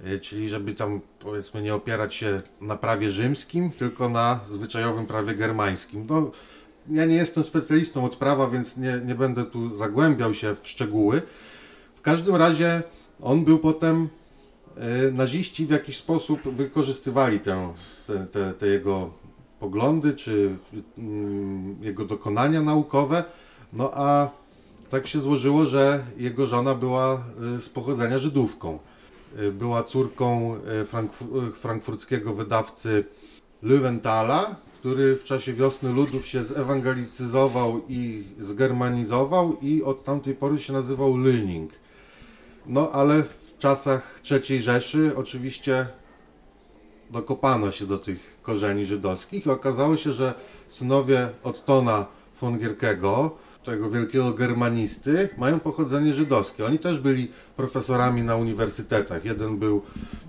E, 0.04 0.18
Czyli 0.18 0.48
żeby 0.48 0.74
tam 0.74 1.00
powiedzmy 1.18 1.62
nie 1.62 1.74
opierać 1.74 2.14
się 2.14 2.42
na 2.60 2.76
prawie 2.76 3.10
rzymskim, 3.10 3.70
tylko 3.70 4.08
na 4.08 4.40
zwyczajowym 4.48 5.06
prawie 5.06 5.34
germańskim. 5.34 6.06
No, 6.10 6.30
ja 6.90 7.04
nie 7.04 7.16
jestem 7.16 7.44
specjalistą 7.44 8.04
od 8.04 8.16
prawa, 8.16 8.50
więc 8.50 8.76
nie, 8.76 9.00
nie 9.06 9.14
będę 9.14 9.44
tu 9.44 9.76
zagłębiał 9.76 10.34
się 10.34 10.56
w 10.62 10.68
szczegóły. 10.68 11.22
W 11.94 12.00
każdym 12.00 12.36
razie 12.36 12.82
on 13.20 13.44
był 13.44 13.58
potem 13.58 14.02
e, 14.04 14.21
naziści 15.12 15.66
w 15.66 15.70
jakiś 15.70 15.96
sposób 15.96 16.40
wykorzystywali 16.42 17.40
tę, 17.40 17.72
te, 18.06 18.26
te, 18.26 18.52
te 18.52 18.66
jego 18.66 19.10
poglądy 19.60 20.12
czy 20.14 20.56
mm, 20.98 21.76
jego 21.80 22.04
dokonania 22.04 22.62
naukowe. 22.62 23.24
No 23.72 23.90
a 23.94 24.30
tak 24.90 25.06
się 25.06 25.20
złożyło, 25.20 25.66
że 25.66 26.04
jego 26.16 26.46
żona 26.46 26.74
była 26.74 27.14
e, 27.14 27.60
z 27.60 27.68
pochodzenia 27.68 28.18
Żydówką. 28.18 28.78
E, 29.38 29.50
Była 29.50 29.82
córką 29.82 30.56
e, 30.56 30.84
frankfu- 30.84 31.48
e, 31.48 31.50
frankfurckiego 31.50 32.34
wydawcy 32.34 33.04
Löwenthala, 33.62 34.56
który 34.80 35.16
w 35.16 35.24
czasie 35.24 35.54
wiosny 35.54 35.92
ludów 35.92 36.26
się 36.26 36.44
zewangelicyzował 36.44 37.80
i 37.88 38.24
zgermanizował 38.40 39.56
i 39.62 39.82
od 39.82 40.04
tamtej 40.04 40.34
pory 40.34 40.58
się 40.58 40.72
nazywał 40.72 41.14
Lüning. 41.14 41.68
No 42.66 42.90
ale 42.90 43.22
czasach 43.62 44.20
III 44.30 44.62
Rzeszy 44.62 45.12
oczywiście 45.16 45.86
dokopano 47.10 47.70
się 47.70 47.86
do 47.86 47.98
tych 47.98 48.38
korzeni 48.42 48.86
żydowskich 48.86 49.46
i 49.46 49.50
okazało 49.50 49.96
się, 49.96 50.12
że 50.12 50.34
synowie 50.68 51.28
Ottona 51.42 52.06
von 52.40 52.58
Gierkego, 52.58 53.36
tego 53.64 53.90
wielkiego 53.90 54.32
germanisty, 54.32 55.28
mają 55.38 55.60
pochodzenie 55.60 56.12
żydowskie. 56.12 56.66
Oni 56.66 56.78
też 56.78 57.00
byli 57.00 57.30
profesorami 57.56 58.22
na 58.22 58.36
uniwersytetach. 58.36 59.24
Jeden 59.24 59.58
był 59.58 59.82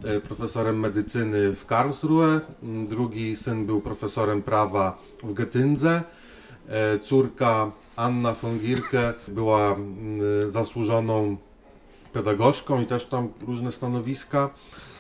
e, 0.04 0.20
profesorem 0.20 0.80
medycyny 0.80 1.56
w 1.56 1.66
Karlsruhe, 1.66 2.42
drugi 2.90 3.36
syn 3.36 3.66
był 3.66 3.82
profesorem 3.82 4.42
prawa 4.42 4.98
w 5.24 5.34
Getyndze, 5.34 6.04
e, 6.70 7.00
córka 7.00 7.72
Anna 7.96 8.34
von 8.34 8.60
Gierke 8.60 9.14
była 9.28 9.76
zasłużoną 10.48 11.38
pedagogzką 12.14 12.82
i 12.82 12.86
też 12.86 13.06
tam 13.06 13.30
różne 13.48 13.72
stanowiska 13.72 14.50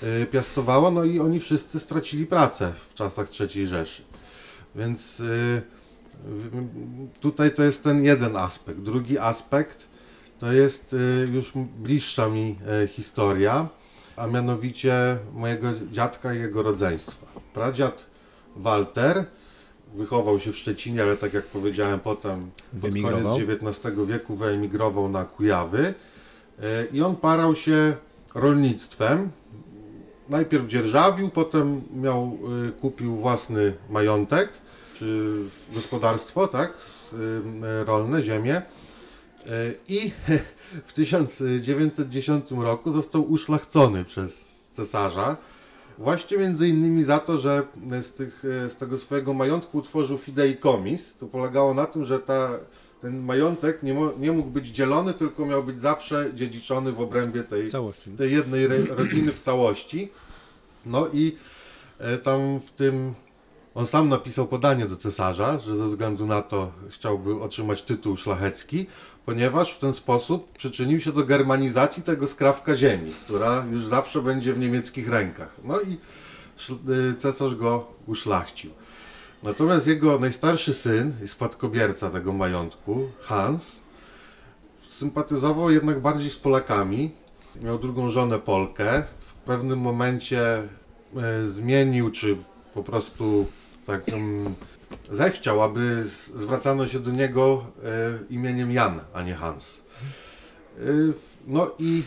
y, 0.03 0.25
piastowała, 0.25 0.91
no 0.91 1.03
i 1.03 1.19
oni 1.19 1.39
wszyscy 1.39 1.79
stracili 1.79 2.25
pracę 2.25 2.73
w 2.89 2.93
czasach 2.93 3.27
III 3.39 3.67
Rzeszy. 3.67 4.03
Więc 4.75 5.19
y, 5.19 5.61
tutaj 7.19 7.53
to 7.53 7.63
jest 7.63 7.83
ten 7.83 8.03
jeden 8.03 8.37
aspekt. 8.37 8.79
Drugi 8.79 9.17
aspekt 9.17 9.87
to 10.39 10.51
jest 10.51 10.93
y, 10.93 11.29
już 11.33 11.53
bliższa 11.77 12.29
mi 12.29 12.59
historia, 12.87 13.67
a 14.17 14.27
mianowicie 14.27 15.17
mojego 15.33 15.67
dziadka 15.91 16.33
i 16.33 16.39
jego 16.39 16.63
rodzeństwa. 16.63 17.25
Pradziad 17.53 18.05
Walter 18.55 19.25
wychował 19.93 20.39
się 20.39 20.51
w 20.51 20.57
Szczecinie, 20.57 21.03
ale 21.03 21.17
tak 21.17 21.33
jak 21.33 21.45
powiedziałem, 21.45 21.99
potem 21.99 22.51
pod 22.81 22.91
koniec 22.91 23.59
XIX 23.61 23.95
wieku 24.07 24.35
wyemigrował 24.35 25.09
na 25.09 25.25
Kujawy. 25.25 25.93
E, 26.59 26.85
I 26.93 27.01
on 27.01 27.15
parał 27.15 27.55
się 27.55 27.95
rolnictwem. 28.35 29.31
Najpierw 30.29 30.67
dzierżawił, 30.67 31.29
potem 31.29 31.81
miał, 31.95 32.37
y, 32.67 32.71
kupił 32.71 33.15
własny 33.15 33.73
majątek, 33.89 34.49
czy 34.93 35.35
gospodarstwo, 35.73 36.47
tak, 36.47 36.73
y, 37.13 37.85
rolne, 37.85 38.23
ziemię. 38.23 38.61
E, 39.49 39.73
I 39.87 40.11
w 40.87 40.93
1910 40.93 42.51
roku 42.51 42.91
został 42.91 43.31
uszlachcony 43.31 44.05
przez 44.05 44.51
cesarza. 44.71 45.37
Właśnie 45.97 46.37
między 46.37 46.67
innymi 46.67 47.03
za 47.03 47.19
to, 47.19 47.37
że 47.37 47.63
z, 48.01 48.13
tych, 48.13 48.45
e, 48.65 48.69
z 48.69 48.77
tego 48.77 48.97
swojego 48.97 49.33
majątku 49.33 49.77
utworzył 49.77 50.17
fideikommis. 50.17 51.13
To 51.15 51.27
polegało 51.27 51.73
na 51.73 51.85
tym, 51.85 52.05
że 52.05 52.19
ta, 52.19 52.49
ten 53.03 53.23
majątek 53.23 53.83
nie, 53.83 53.95
nie 54.19 54.31
mógł 54.31 54.49
być 54.49 54.67
dzielony, 54.67 55.13
tylko 55.13 55.45
miał 55.45 55.63
być 55.63 55.79
zawsze 55.79 56.29
dziedziczony 56.33 56.91
w 56.91 57.01
obrębie 57.01 57.43
tej, 57.43 57.69
Całości. 57.69 58.11
tej 58.11 58.31
jednej 58.31 58.67
rodziny 58.87 59.31
w 59.31 59.39
całości. 59.39 60.11
No 60.85 61.07
i 61.13 61.35
e, 61.99 62.17
tam 62.17 62.59
w 62.59 62.71
tym 62.71 63.13
on 63.75 63.85
sam 63.85 64.09
napisał 64.09 64.47
podanie 64.47 64.85
do 64.85 64.97
cesarza, 64.97 65.59
że 65.59 65.75
ze 65.75 65.87
względu 65.87 66.25
na 66.25 66.41
to 66.41 66.71
chciałby 66.89 67.41
otrzymać 67.41 67.81
tytuł 67.81 68.17
szlachecki, 68.17 68.85
ponieważ 69.25 69.73
w 69.73 69.79
ten 69.79 69.93
sposób 69.93 70.51
przyczynił 70.57 70.99
się 70.99 71.11
do 71.11 71.23
germanizacji 71.23 72.03
tego 72.03 72.27
skrawka 72.27 72.77
ziemi, 72.77 73.11
która 73.25 73.65
już 73.71 73.85
zawsze 73.85 74.21
będzie 74.21 74.53
w 74.53 74.59
niemieckich 74.59 75.09
rękach. 75.09 75.55
No 75.63 75.81
i 75.81 75.97
y, 77.11 77.15
cesarz 77.15 77.55
go 77.55 77.87
uszlachcił. 78.07 78.71
Natomiast 79.43 79.87
jego 79.87 80.19
najstarszy 80.19 80.73
syn 80.73 81.13
i 81.23 81.27
spadkobierca 81.27 82.09
tego 82.09 82.33
majątku, 82.33 83.09
Hans, 83.21 83.75
sympatyzował 84.89 85.71
jednak 85.71 85.99
bardziej 85.99 86.29
z 86.29 86.35
Polakami. 86.35 87.11
Miał 87.61 87.79
drugą 87.79 88.09
żonę 88.09 88.39
Polkę. 88.39 89.03
W 89.19 89.33
pewnym 89.33 89.79
momencie 89.79 90.63
e, 91.17 91.45
zmienił, 91.45 92.11
czy 92.11 92.37
po 92.73 92.83
prostu 92.83 93.45
tak 93.85 94.07
um, 94.07 94.55
zechciał, 95.11 95.63
aby 95.63 96.05
zwracano 96.35 96.87
się 96.87 96.99
do 96.99 97.11
niego 97.11 97.65
e, 97.83 98.19
imieniem 98.29 98.71
Jan, 98.71 98.99
a 99.13 99.21
nie 99.21 99.35
Hans. 99.35 99.81
E, 100.79 100.81
no 101.47 101.71
i 101.79 102.03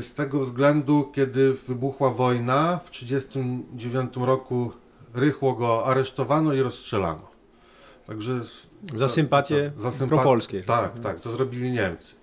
z 0.00 0.14
tego 0.14 0.40
względu, 0.40 1.10
kiedy 1.14 1.54
wybuchła 1.68 2.10
wojna, 2.10 2.80
w 2.84 2.90
1939 2.90 4.26
roku 4.26 4.72
rychło 5.18 5.52
go 5.54 5.86
aresztowano 5.86 6.52
i 6.54 6.60
rozstrzelano. 6.62 7.28
Także 8.06 8.32
Za 8.94 9.08
sympatie 9.08 9.72
za 9.78 9.88
sympa- 9.90 10.08
propolskie. 10.08 10.62
Tak, 10.62 10.98
tak, 11.00 11.20
to 11.20 11.30
zrobili 11.30 11.70
Niemcy. 11.72 12.14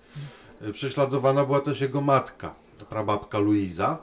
Y, 0.68 0.72
Prześladowana 0.74 1.46
była 1.46 1.60
też 1.60 1.82
jego 1.82 2.02
matka, 2.02 2.54
prababka 2.90 3.40
Luiza, 3.40 3.98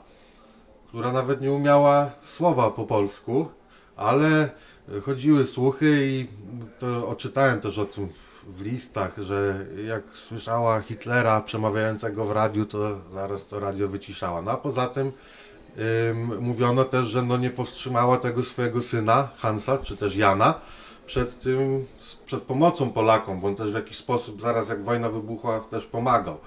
która 0.87 1.11
nawet 1.11 1.41
nie 1.41 1.51
umiała 1.51 2.11
słowa 2.25 2.71
po 2.71 2.85
polsku, 2.85 3.45
ale 3.95 4.49
chodziły 5.05 5.45
słuchy 5.45 6.07
i 6.07 6.27
to 6.79 7.07
odczytałem 7.07 7.61
też 7.61 7.77
o 7.79 7.85
tym 7.85 8.09
w 8.47 8.61
listach, 8.61 9.17
że 9.17 9.65
jak 9.87 10.03
słyszała 10.15 10.81
Hitlera 10.81 11.41
przemawiającego 11.41 12.25
w 12.25 12.31
radiu, 12.31 12.65
to 12.65 12.99
zaraz 13.11 13.45
to 13.47 13.59
radio 13.59 13.87
wyciszała. 13.87 14.41
No 14.41 14.51
a 14.51 14.57
poza 14.57 14.87
tym 14.87 15.07
ym, 15.07 15.13
mówiono 16.39 16.85
też, 16.85 17.05
że 17.05 17.21
no 17.21 17.37
nie 17.37 17.49
powstrzymała 17.49 18.17
tego 18.17 18.43
swojego 18.43 18.81
syna, 18.81 19.29
Hansa, 19.37 19.77
czy 19.77 19.97
też 19.97 20.15
Jana, 20.15 20.53
przed 21.05 21.39
tym, 21.39 21.85
przed 22.25 22.41
pomocą 22.43 22.89
Polakom, 22.89 23.41
bo 23.41 23.47
on 23.47 23.55
też 23.55 23.71
w 23.71 23.75
jakiś 23.75 23.97
sposób, 23.97 24.41
zaraz 24.41 24.69
jak 24.69 24.83
wojna 24.83 25.09
wybuchła, 25.09 25.59
też 25.59 25.85
pomagał. 25.85 26.37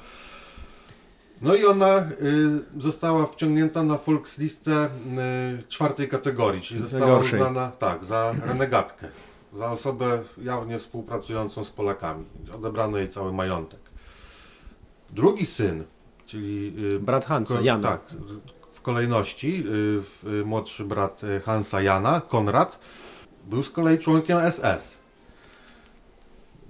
No 1.43 1.55
i 1.55 1.65
ona 1.65 1.99
y, 1.99 2.81
została 2.81 3.27
wciągnięta 3.27 3.83
na 3.83 3.99
Volkslistę 3.99 4.87
y, 4.87 4.89
czwartej 5.69 6.09
kategorii, 6.09 6.61
czyli 6.61 6.81
została 6.81 7.19
uznana 7.19 7.71
tak, 7.79 8.05
za 8.05 8.35
renegatkę, 8.47 9.09
za 9.53 9.71
osobę 9.71 10.23
jawnie 10.39 10.79
współpracującą 10.79 11.65
z 11.65 11.71
Polakami. 11.71 12.25
Odebrano 12.55 12.99
jej 12.99 13.09
cały 13.09 13.33
majątek. 13.33 13.81
Drugi 15.11 15.47
syn, 15.47 15.85
czyli 16.27 16.75
y, 16.95 17.01
Brat 17.01 17.27
Hansa, 17.27 17.61
Jana. 17.61 17.89
Tak, 17.89 18.01
kolejności 18.85 19.65
y, 20.25 20.29
y, 20.41 20.45
młodszy 20.45 20.85
brat 20.85 21.25
y, 21.25 21.41
Hansa 21.41 21.83
Jana, 21.83 22.21
Konrad, 22.21 22.79
był 23.45 23.63
z 23.63 23.71
kolei 23.71 23.99
członkiem 23.99 24.39
SS. 24.51 24.99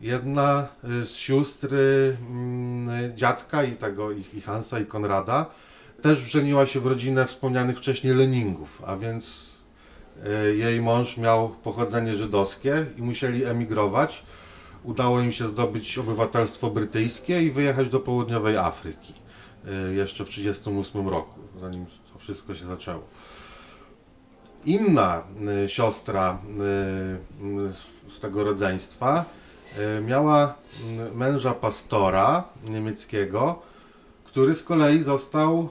Jedna 0.01 0.69
z 0.83 1.17
sióstr 1.17 1.75
mm, 1.75 3.17
dziadka 3.17 3.65
i 3.65 3.77
tego 3.77 4.13
i, 4.13 4.41
Hansa 4.41 4.81
i 4.81 4.87
Konrada 4.87 5.47
też 6.03 6.25
wrzeniła 6.25 6.67
się 6.67 6.81
w 6.81 6.87
rodzinę 6.87 7.27
wspomnianych 7.27 7.79
wcześniej 7.79 8.15
Leningów, 8.15 8.83
a 8.87 8.97
więc 8.97 9.55
jej 10.55 10.81
mąż 10.81 11.17
miał 11.17 11.49
pochodzenie 11.49 12.15
żydowskie 12.15 12.87
i 12.97 13.03
musieli 13.03 13.45
emigrować. 13.45 14.25
Udało 14.83 15.21
im 15.21 15.33
się 15.33 15.47
zdobyć 15.47 15.99
obywatelstwo 15.99 16.71
brytyjskie 16.71 17.43
i 17.43 17.51
wyjechać 17.51 17.89
do 17.89 18.01
południowej 18.01 18.57
Afryki 18.57 19.15
jeszcze 19.95 20.25
w 20.25 20.29
1938 20.29 21.09
roku, 21.09 21.41
zanim 21.61 21.87
wszystko 22.25 22.55
się 22.55 22.67
zaczęło. 22.67 23.03
Inna 24.67 25.23
y, 25.65 25.69
siostra 25.69 26.39
y, 28.09 28.11
z 28.11 28.21
tego 28.21 28.45
rodzeństwa 28.45 29.25
y, 29.99 30.01
miała 30.01 30.55
męża 31.15 31.55
pastora 31.55 32.45
niemieckiego, 32.65 33.63
który 34.25 34.55
z 34.55 34.63
kolei 34.63 35.03
został 35.03 35.69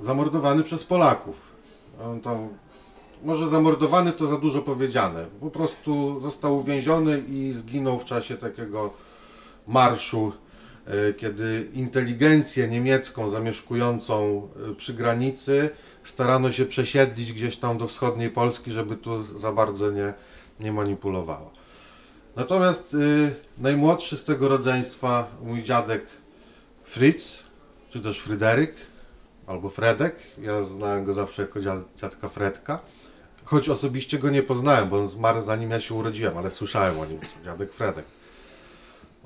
zamordowany 0.00 0.62
przez 0.62 0.84
Polaków. 0.84 1.36
On 2.04 2.20
tam, 2.20 2.48
może 3.24 3.48
zamordowany 3.48 4.12
to 4.12 4.26
za 4.26 4.36
dużo 4.36 4.62
powiedziane. 4.62 5.24
Po 5.40 5.50
prostu 5.50 6.20
został 6.20 6.58
uwięziony 6.58 7.18
i 7.28 7.52
zginął 7.52 7.98
w 7.98 8.04
czasie 8.04 8.36
takiego 8.36 8.90
marszu 9.66 10.32
kiedy 11.16 11.68
inteligencję 11.74 12.68
niemiecką 12.68 13.30
zamieszkującą 13.30 14.48
e, 14.70 14.74
przy 14.74 14.94
granicy 14.94 15.70
starano 16.04 16.52
się 16.52 16.66
przesiedlić 16.66 17.32
gdzieś 17.32 17.56
tam 17.56 17.78
do 17.78 17.86
wschodniej 17.86 18.30
Polski, 18.30 18.70
żeby 18.72 18.96
tu 18.96 19.38
za 19.38 19.52
bardzo 19.52 19.90
nie, 19.90 20.14
nie 20.60 20.72
manipulowała. 20.72 21.50
Natomiast 22.36 22.94
y, 22.94 23.34
najmłodszy 23.58 24.16
z 24.16 24.24
tego 24.24 24.48
rodzeństwa, 24.48 25.30
mój 25.42 25.62
dziadek 25.62 26.06
Fritz, 26.84 27.42
czy 27.90 28.00
też 28.00 28.20
Fryderyk, 28.20 28.74
albo 29.46 29.70
Fredek, 29.70 30.16
ja 30.42 30.62
znałem 30.62 31.04
go 31.04 31.14
zawsze 31.14 31.42
jako 31.42 31.60
dziad, 31.60 31.78
dziadka 31.96 32.28
Fredka, 32.28 32.80
choć 33.44 33.68
osobiście 33.68 34.18
go 34.18 34.30
nie 34.30 34.42
poznałem, 34.42 34.88
bo 34.88 34.98
on 34.98 35.08
zmarł 35.08 35.40
zanim 35.42 35.70
ja 35.70 35.80
się 35.80 35.94
urodziłem, 35.94 36.38
ale 36.38 36.50
słyszałem 36.50 37.00
o 37.00 37.06
nim, 37.06 37.20
dziadek 37.44 37.72
Fredek. 37.72 38.04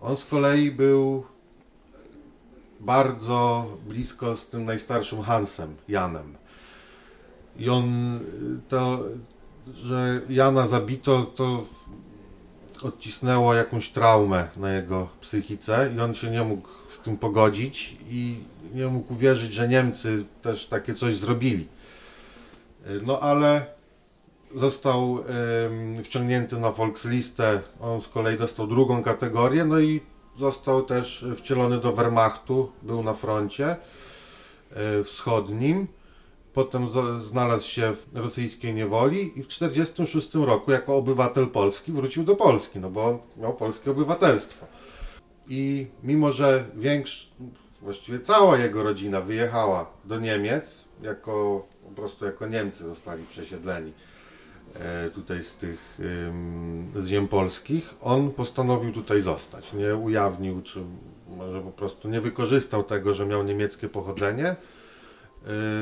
On 0.00 0.16
z 0.16 0.24
kolei 0.24 0.70
był 0.70 1.24
bardzo 2.82 3.66
blisko 3.88 4.36
z 4.36 4.48
tym 4.48 4.64
najstarszym 4.64 5.22
Hansem, 5.22 5.76
Janem. 5.88 6.36
I 7.56 7.68
on, 7.68 8.16
y, 8.16 8.20
to, 8.68 9.04
że 9.74 10.20
Jana 10.28 10.66
zabito, 10.66 11.22
to 11.22 11.64
odcisnęło 12.82 13.54
jakąś 13.54 13.88
traumę 13.88 14.48
na 14.56 14.72
jego 14.72 15.08
psychice 15.20 15.92
i 15.96 16.00
on 16.00 16.14
się 16.14 16.30
nie 16.30 16.42
mógł 16.42 16.68
z 16.88 16.98
tym 17.00 17.16
pogodzić 17.16 17.96
i 18.08 18.36
nie 18.74 18.86
mógł 18.86 19.12
uwierzyć, 19.12 19.52
że 19.52 19.68
Niemcy 19.68 20.24
też 20.42 20.66
takie 20.66 20.94
coś 20.94 21.16
zrobili. 21.16 21.68
Y, 22.86 23.00
No 23.06 23.20
ale 23.20 23.66
został 24.54 25.24
wciągnięty 26.04 26.56
na 26.56 26.72
Volkslistę, 26.72 27.60
on 27.80 28.00
z 28.00 28.08
kolei 28.08 28.38
dostał 28.38 28.66
drugą 28.66 29.02
kategorię, 29.02 29.64
no 29.64 29.80
i 29.80 30.00
został 30.38 30.82
też 30.82 31.26
wcielony 31.36 31.78
do 31.78 31.92
Wehrmachtu, 31.92 32.72
był 32.82 33.02
na 33.02 33.14
froncie 33.14 33.76
e, 34.70 35.04
wschodnim. 35.04 35.88
Potem 36.52 36.88
znalazł 37.18 37.68
się 37.68 37.92
w 37.92 38.18
rosyjskiej 38.18 38.74
niewoli 38.74 39.38
i 39.38 39.42
w 39.42 39.46
1946 39.46 40.34
roku 40.34 40.72
jako 40.72 40.96
obywatel 40.96 41.46
Polski 41.46 41.92
wrócił 41.92 42.24
do 42.24 42.36
Polski, 42.36 42.80
no 42.80 42.90
bo 42.90 43.26
miał 43.36 43.54
polskie 43.54 43.90
obywatelstwo. 43.90 44.66
I 45.48 45.86
mimo, 46.02 46.32
że 46.32 46.64
większ, 46.76 47.30
właściwie 47.82 48.20
cała 48.20 48.58
jego 48.58 48.82
rodzina 48.82 49.20
wyjechała 49.20 49.90
do 50.04 50.20
Niemiec, 50.20 50.84
jako, 51.02 51.66
po 51.82 51.90
prostu 51.90 52.24
jako 52.24 52.46
Niemcy 52.46 52.84
zostali 52.84 53.26
przesiedleni 53.26 53.92
tutaj 55.14 55.42
z 55.42 55.54
tych 55.54 55.98
z 56.94 57.06
ziem 57.06 57.28
polskich, 57.28 57.94
on 58.00 58.30
postanowił 58.30 58.92
tutaj 58.92 59.20
zostać. 59.20 59.72
Nie 59.72 59.96
ujawnił, 59.96 60.62
czy 60.62 60.80
może 61.36 61.60
po 61.60 61.70
prostu 61.70 62.08
nie 62.08 62.20
wykorzystał 62.20 62.82
tego, 62.82 63.14
że 63.14 63.26
miał 63.26 63.42
niemieckie 63.42 63.88
pochodzenie, 63.88 64.56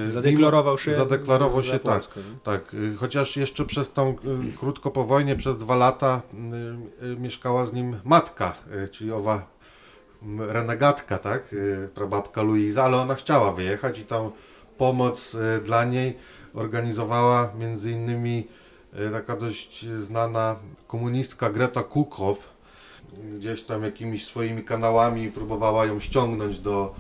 y, 0.09 0.12
Zadeklarował 0.12 0.79
się. 0.79 0.94
Zadeklarował 0.94 1.62
się, 1.62 1.79
tak. 1.79 2.03
Tak, 2.44 2.74
y, 2.74 2.96
chociaż 2.96 3.37
jeszcze 3.37 3.64
przez 3.64 3.92
tą, 3.92 4.11
y, 4.11 4.14
krótko 4.59 4.90
po 4.90 5.05
wojnie, 5.05 5.37
przez 5.37 5.57
dwa 5.57 5.76
lata 5.76 6.22
mieszkała 7.18 7.64
z 7.64 7.72
nim 7.72 7.96
matka, 8.05 8.57
czyli 8.90 9.12
owa 9.12 9.46
renegatka, 10.38 11.18
tak, 11.18 11.55
prababka 11.94 12.42
Luiza, 12.42 12.85
ale 12.85 12.96
ona 12.96 13.14
chciała 13.14 13.53
wyjechać 13.53 13.98
i 13.98 14.05
tam 14.05 14.31
pomoc 14.79 15.37
dla 15.64 15.85
niej 15.85 16.16
organizowała 16.55 17.53
między 17.59 17.90
innymi 17.90 18.48
taka 19.12 19.37
dość 19.37 19.87
znana 19.87 20.57
komunistka 20.87 21.50
Greta 21.50 21.83
Kukow, 21.83 22.38
gdzieś 23.37 23.62
tam 23.62 23.83
jakimiś 23.83 24.26
swoimi 24.26 24.64
kanałami 24.64 25.31
próbowała 25.31 25.87
ją 25.87 26.00
ściągnąć 26.00 26.59
do, 26.59 26.94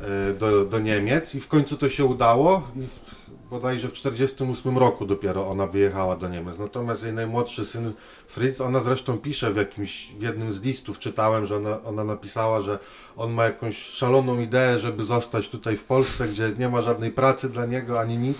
e, 0.00 0.34
do, 0.34 0.64
do 0.64 0.78
Niemiec 0.78 1.34
i 1.34 1.40
w 1.40 1.48
końcu 1.48 1.76
to 1.76 1.88
się 1.88 2.04
udało 2.04 2.68
i 2.76 2.86
w, 2.86 3.14
bodajże 3.50 3.88
w 3.88 3.92
1948 3.92 4.78
roku 4.78 5.06
dopiero 5.06 5.46
ona 5.46 5.66
wyjechała 5.66 6.16
do 6.16 6.28
Niemiec. 6.28 6.58
Natomiast 6.58 7.02
jej 7.02 7.12
najmłodszy 7.12 7.64
syn 7.64 7.92
Fritz, 8.28 8.60
ona 8.60 8.80
zresztą 8.80 9.18
pisze 9.18 9.52
w 9.52 9.56
jakimś, 9.56 10.12
w 10.18 10.22
jednym 10.22 10.52
z 10.52 10.62
listów, 10.62 10.98
czytałem, 10.98 11.46
że 11.46 11.56
ona, 11.56 11.82
ona 11.84 12.04
napisała, 12.04 12.60
że 12.60 12.78
on 13.16 13.32
ma 13.32 13.44
jakąś 13.44 13.78
szaloną 13.78 14.40
ideę, 14.40 14.78
żeby 14.78 15.04
zostać 15.04 15.48
tutaj 15.48 15.76
w 15.76 15.84
Polsce, 15.84 16.28
gdzie 16.28 16.52
nie 16.58 16.68
ma 16.68 16.82
żadnej 16.82 17.10
pracy 17.10 17.48
dla 17.48 17.66
niego 17.66 18.00
ani 18.00 18.18
nic, 18.18 18.38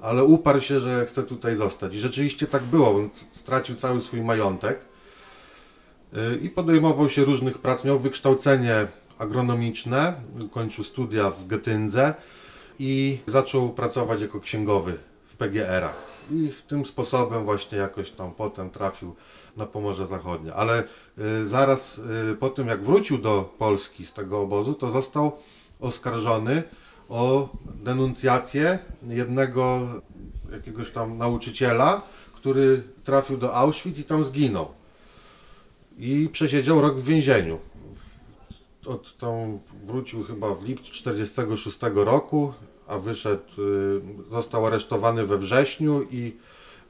ale 0.00 0.24
uparł 0.24 0.60
się, 0.60 0.80
że 0.80 1.06
chce 1.06 1.22
tutaj 1.22 1.56
zostać. 1.56 1.94
I 1.94 1.98
rzeczywiście 1.98 2.46
tak 2.46 2.62
było, 2.62 2.90
on 2.90 3.10
stracił 3.32 3.74
cały 3.74 4.00
swój 4.00 4.20
majątek 4.20 4.80
y, 6.16 6.38
i 6.42 6.50
podejmował 6.50 7.08
się 7.08 7.24
różnych 7.24 7.58
prac. 7.58 7.84
Miał 7.84 7.98
wykształcenie 7.98 8.86
agronomiczne, 9.18 10.14
kończył 10.50 10.84
studia 10.84 11.30
w 11.30 11.46
Getyndze 11.46 12.14
i 12.78 13.18
zaczął 13.26 13.70
pracować 13.70 14.20
jako 14.20 14.40
księgowy 14.40 14.98
w 15.28 15.36
PGR-ach. 15.36 16.08
I 16.30 16.52
w 16.52 16.62
tym 16.62 16.86
sposobem 16.86 17.44
właśnie 17.44 17.78
jakoś 17.78 18.10
tam 18.10 18.32
potem 18.32 18.70
trafił 18.70 19.14
na 19.56 19.66
Pomorze 19.66 20.06
Zachodnie. 20.06 20.54
Ale 20.54 20.84
y, 21.18 21.46
zaraz 21.46 22.00
y, 22.32 22.36
po 22.36 22.50
tym, 22.50 22.68
jak 22.68 22.84
wrócił 22.84 23.18
do 23.18 23.54
Polski 23.58 24.06
z 24.06 24.12
tego 24.12 24.40
obozu, 24.40 24.74
to 24.74 24.90
został 24.90 25.32
oskarżony 25.80 26.62
o 27.08 27.48
denuncjację 27.74 28.78
jednego 29.08 29.88
jakiegoś 30.52 30.90
tam 30.90 31.18
nauczyciela, 31.18 32.02
który 32.34 32.82
trafił 33.04 33.36
do 33.36 33.54
Auschwitz 33.54 33.98
i 33.98 34.04
tam 34.04 34.24
zginął. 34.24 34.68
I 35.98 36.28
przesiedział 36.32 36.80
rok 36.80 36.96
w 36.98 37.04
więzieniu. 37.04 37.58
Od 38.86 39.16
tam 39.16 39.58
wrócił 39.84 40.24
chyba 40.24 40.54
w 40.54 40.64
lipcu 40.64 40.92
46 40.92 41.78
roku, 41.94 42.52
a 42.86 42.98
wyszedł, 42.98 43.62
y, 44.28 44.30
został 44.30 44.66
aresztowany 44.66 45.26
we 45.26 45.38
wrześniu 45.38 46.06
i, 46.10 46.36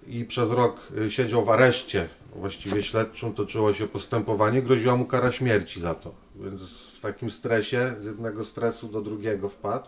i 0.06 0.24
przez 0.24 0.50
rok 0.50 0.76
y, 0.98 1.10
siedział 1.10 1.44
w 1.44 1.50
areszcie, 1.50 2.08
właściwie 2.36 2.82
śledczym, 2.82 3.34
toczyło 3.34 3.72
się 3.72 3.88
postępowanie, 3.88 4.62
groziła 4.62 4.96
mu 4.96 5.04
kara 5.04 5.32
śmierci 5.32 5.80
za 5.80 5.94
to. 5.94 6.14
Więc 6.36 6.87
w 6.98 7.00
takim 7.00 7.30
stresie, 7.30 7.94
z 7.98 8.04
jednego 8.04 8.44
stresu 8.44 8.88
do 8.88 9.00
drugiego 9.00 9.48
wpadł. 9.48 9.86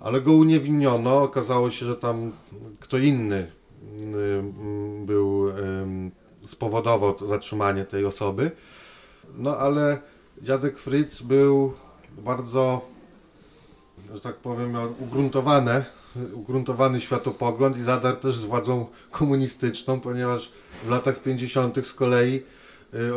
Ale 0.00 0.20
go 0.20 0.32
uniewinniono, 0.32 1.22
okazało 1.22 1.70
się, 1.70 1.86
że 1.86 1.96
tam 1.96 2.32
kto 2.80 2.98
inny 2.98 3.50
mm, 3.98 5.06
był, 5.06 5.46
spowodował 6.46 7.14
zatrzymanie 7.26 7.84
tej 7.84 8.04
osoby. 8.04 8.50
No 9.34 9.58
ale 9.58 9.98
dziadek 10.42 10.78
Fritz 10.78 11.22
był 11.22 11.72
bardzo, 12.18 12.80
że 14.14 14.20
tak 14.20 14.36
powiem, 14.36 14.72
miał 14.72 14.94
ugruntowane, 15.00 15.84
ugruntowany 16.32 17.00
światopogląd 17.00 17.76
i 17.76 17.82
zadarł 17.82 18.16
też 18.16 18.36
z 18.36 18.44
władzą 18.44 18.86
komunistyczną, 19.10 20.00
ponieważ 20.00 20.52
w 20.84 20.88
latach 20.90 21.22
50. 21.22 21.86
z 21.86 21.92
kolei 21.92 22.42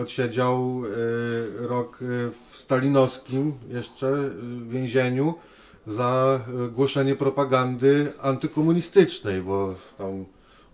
odsiedział 0.02 0.82
y, 0.86 1.68
rok 1.68 2.02
y, 2.02 2.32
w 2.52 2.58
stalinowskim 2.58 3.54
jeszcze 3.70 4.08
y, 4.08 4.32
więzieniu 4.70 5.34
za 5.88 6.40
y, 6.68 6.72
głoszenie 6.72 7.16
propagandy 7.16 8.14
antykomunistycznej, 8.22 9.42
bo 9.42 9.76
tam 9.98 10.26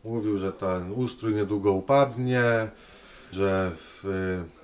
mówił, 0.04 0.38
że 0.38 0.52
ten 0.52 0.92
ustrój 0.92 1.36
niedługo 1.36 1.72
upadnie, 1.72 2.70
że 3.32 3.72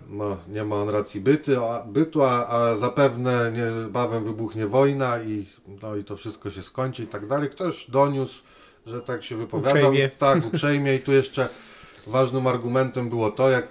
no, 0.10 0.38
nie 0.48 0.64
ma 0.64 0.76
on 0.76 0.90
racji 0.90 1.22
byty, 1.22 1.60
a, 1.60 1.84
bytu, 1.84 2.24
a, 2.24 2.48
a 2.48 2.76
zapewne 2.76 3.52
niebawem 3.52 4.24
wybuchnie 4.24 4.68
wojna 4.68 5.22
i, 5.22 5.46
no, 5.82 5.96
i 5.96 6.04
to 6.04 6.18
wszystko 6.18 6.50
się 6.50 6.62
skończy 6.62 7.04
i 7.04 7.08
tak 7.08 7.28
dalej. 7.28 7.50
Ktoś 7.50 7.90
doniósł, 7.90 8.42
że 8.86 9.02
tak 9.02 9.24
się 9.24 9.38
wypowiadał. 9.38 9.90
Uprzejmie. 9.90 10.10
Tak, 10.10 10.46
uprzejmie 10.46 10.96
i 10.96 11.00
tu 11.00 11.12
jeszcze 11.12 11.50
ważnym 12.08 12.48
argumentem 12.48 13.10
było 13.10 13.32
to, 13.32 13.50
jak 13.50 13.68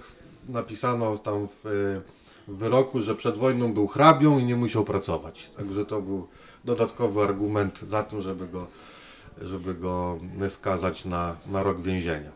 napisano 0.51 1.17
tam 1.17 1.47
w, 1.47 2.01
w 2.47 2.57
wyroku, 2.57 3.01
że 3.01 3.15
przed 3.15 3.37
wojną 3.37 3.73
był 3.73 3.87
hrabią 3.87 4.39
i 4.39 4.43
nie 4.43 4.55
musiał 4.55 4.83
pracować. 4.83 5.49
Także 5.57 5.85
to 5.85 6.01
był 6.01 6.27
dodatkowy 6.65 7.21
argument 7.21 7.79
za 7.79 8.03
tym, 8.03 8.21
żeby 8.21 8.47
go, 8.47 8.67
żeby 9.41 9.73
go 9.73 10.19
skazać 10.49 11.05
na, 11.05 11.35
na 11.51 11.63
rok 11.63 11.81
więzienia. 11.81 12.31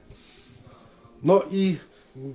No 1.23 1.43
i 1.51 1.77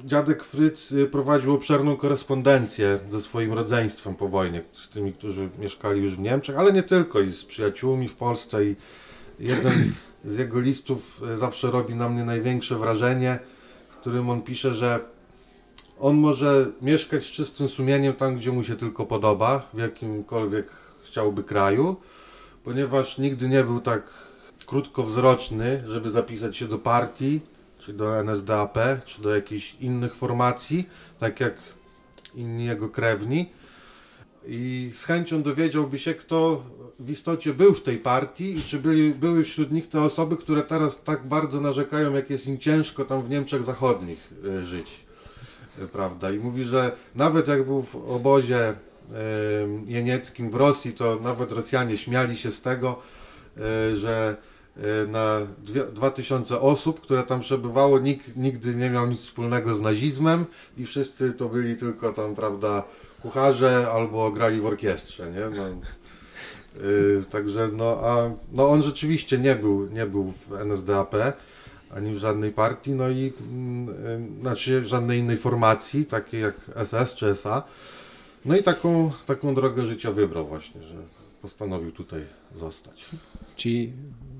dziadek 0.04 0.44
Fryc 0.44 0.92
y, 0.92 1.06
prowadził 1.06 1.54
obszerną 1.54 1.96
korespondencję 1.96 2.98
ze 3.10 3.20
swoim 3.20 3.52
rodzeństwem 3.52 4.14
po 4.14 4.28
wojnie, 4.28 4.62
z 4.72 4.88
tymi, 4.88 5.12
którzy 5.12 5.48
mieszkali 5.58 6.00
już 6.00 6.16
w 6.16 6.20
Niemczech, 6.20 6.58
ale 6.58 6.72
nie 6.72 6.82
tylko, 6.82 7.20
i 7.20 7.32
z 7.32 7.44
przyjaciółmi 7.44 8.08
w 8.08 8.14
Polsce. 8.14 8.64
I 8.64 8.76
jeden 9.38 9.92
z 10.24 10.36
jego 10.36 10.60
listów 10.60 11.22
y, 11.32 11.36
zawsze 11.36 11.70
robi 11.70 11.94
na 11.94 12.08
mnie 12.08 12.24
największe 12.24 12.76
wrażenie, 12.76 13.38
w 13.90 13.96
którym 13.96 14.30
on 14.30 14.42
pisze, 14.42 14.74
że 14.74 15.00
on 16.00 16.16
może 16.16 16.66
mieszkać 16.82 17.22
z 17.22 17.30
czystym 17.30 17.68
sumieniem 17.68 18.14
tam, 18.14 18.36
gdzie 18.36 18.52
mu 18.52 18.64
się 18.64 18.76
tylko 18.76 19.06
podoba, 19.06 19.68
w 19.74 19.78
jakimkolwiek 19.78 20.66
chciałby 21.04 21.44
kraju, 21.44 21.96
ponieważ 22.64 23.18
nigdy 23.18 23.48
nie 23.48 23.64
był 23.64 23.80
tak 23.80 24.02
krótkowzroczny, 24.66 25.82
żeby 25.86 26.10
zapisać 26.10 26.56
się 26.56 26.68
do 26.68 26.78
partii, 26.78 27.40
czy 27.78 27.92
do 27.92 28.20
NSDAP, 28.20 28.78
czy 29.04 29.22
do 29.22 29.34
jakichś 29.34 29.76
innych 29.80 30.14
formacji, 30.14 30.88
tak 31.18 31.40
jak 31.40 31.54
inni 32.34 32.64
jego 32.64 32.88
krewni. 32.88 33.50
I 34.46 34.90
z 34.94 35.04
chęcią 35.04 35.42
dowiedziałby 35.42 35.98
się, 35.98 36.14
kto 36.14 36.62
w 36.98 37.10
istocie 37.10 37.54
był 37.54 37.74
w 37.74 37.82
tej 37.82 37.98
partii 37.98 38.56
i 38.56 38.62
czy 38.62 38.78
byli, 38.78 39.14
były 39.14 39.44
wśród 39.44 39.72
nich 39.72 39.88
te 39.88 40.02
osoby, 40.02 40.36
które 40.36 40.62
teraz 40.62 41.02
tak 41.02 41.26
bardzo 41.26 41.60
narzekają, 41.60 42.14
jak 42.14 42.30
jest 42.30 42.46
im 42.46 42.58
ciężko 42.58 43.04
tam 43.04 43.22
w 43.22 43.30
Niemczech 43.30 43.64
Zachodnich 43.64 44.32
y, 44.44 44.64
żyć. 44.64 45.07
Prawda? 45.92 46.30
I 46.30 46.38
mówi, 46.38 46.64
że 46.64 46.92
nawet 47.14 47.48
jak 47.48 47.64
był 47.64 47.82
w 47.82 47.96
obozie 47.96 48.74
jenieckim 49.86 50.50
w 50.50 50.54
Rosji, 50.54 50.92
to 50.92 51.18
nawet 51.22 51.52
Rosjanie 51.52 51.96
śmiali 51.96 52.36
się 52.36 52.52
z 52.52 52.62
tego, 52.62 53.02
y, 53.92 53.96
że 53.96 54.36
y, 54.76 55.08
na 55.08 55.38
dwie, 55.58 55.84
2000 55.84 56.60
osób, 56.60 57.00
które 57.00 57.22
tam 57.22 57.40
przebywało, 57.40 57.98
nikt 57.98 58.36
nigdy 58.36 58.74
nie 58.74 58.90
miał 58.90 59.06
nic 59.06 59.20
wspólnego 59.20 59.74
z 59.74 59.80
nazizmem 59.80 60.46
i 60.76 60.86
wszyscy 60.86 61.32
to 61.32 61.48
byli 61.48 61.76
tylko 61.76 62.12
tam, 62.12 62.34
prawda, 62.34 62.84
kucharze 63.22 63.90
albo 63.92 64.30
grali 64.30 64.60
w 64.60 64.66
orkiestrze, 64.66 65.32
nie? 65.32 65.58
No, 65.58 65.68
y, 66.84 67.24
także, 67.30 67.68
no, 67.72 68.00
a 68.02 68.30
no 68.52 68.68
on 68.68 68.82
rzeczywiście 68.82 69.38
nie 69.38 69.54
był, 69.54 69.86
nie 69.86 70.06
był 70.06 70.32
w 70.48 70.52
NSDAP 70.52 71.14
ani 71.94 72.12
w 72.12 72.18
żadnej 72.18 72.52
partii, 72.52 72.90
no 72.90 73.08
i 73.08 73.32
mm, 73.50 73.88
y, 74.38 74.40
znaczy 74.40 74.80
w 74.80 74.86
żadnej 74.86 75.18
innej 75.18 75.36
formacji, 75.36 76.06
takiej 76.06 76.40
jak 76.42 76.54
SS 76.84 77.14
czy 77.14 77.28
SA. 77.28 77.62
No 78.44 78.56
i 78.56 78.62
taką, 78.62 79.10
taką 79.26 79.54
drogę 79.54 79.86
życia 79.86 80.12
wybrał 80.12 80.46
właśnie, 80.46 80.82
że 80.82 80.96
postanowił 81.42 81.92
tutaj 81.92 82.22
zostać. 82.56 83.08
Czyli 83.56 83.92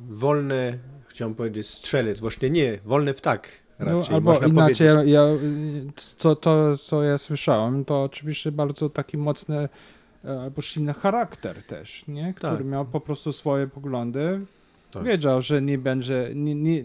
wolny, 0.08 0.78
chciałem 1.08 1.34
powiedzieć, 1.34 1.68
strzelec, 1.68 2.20
właśnie 2.20 2.50
nie, 2.50 2.78
wolny 2.84 3.14
ptak 3.14 3.48
raczej, 3.78 3.94
No, 4.10 4.14
albo 4.16 4.30
można 4.30 4.46
inaczej, 4.46 4.88
powiedzieć. 4.88 5.12
ja, 5.14 5.22
to, 6.18 6.36
to, 6.36 6.76
co 6.78 7.02
ja 7.02 7.18
słyszałem, 7.18 7.84
to 7.84 8.02
oczywiście 8.02 8.52
bardzo 8.52 8.90
taki 8.90 9.18
mocny 9.18 9.68
e, 10.24 10.40
albo 10.40 10.62
silny 10.62 10.94
charakter 10.94 11.62
też, 11.62 12.04
nie? 12.08 12.34
który 12.34 12.56
Tak. 12.56 12.66
miał 12.66 12.84
po 12.84 13.00
prostu 13.00 13.32
swoje 13.32 13.66
poglądy. 13.66 14.40
Tak. 14.90 15.04
Wiedział, 15.04 15.42
że 15.42 15.62
nie 15.62 15.78
będzie, 15.78 16.30
nie, 16.34 16.54
nie, 16.54 16.84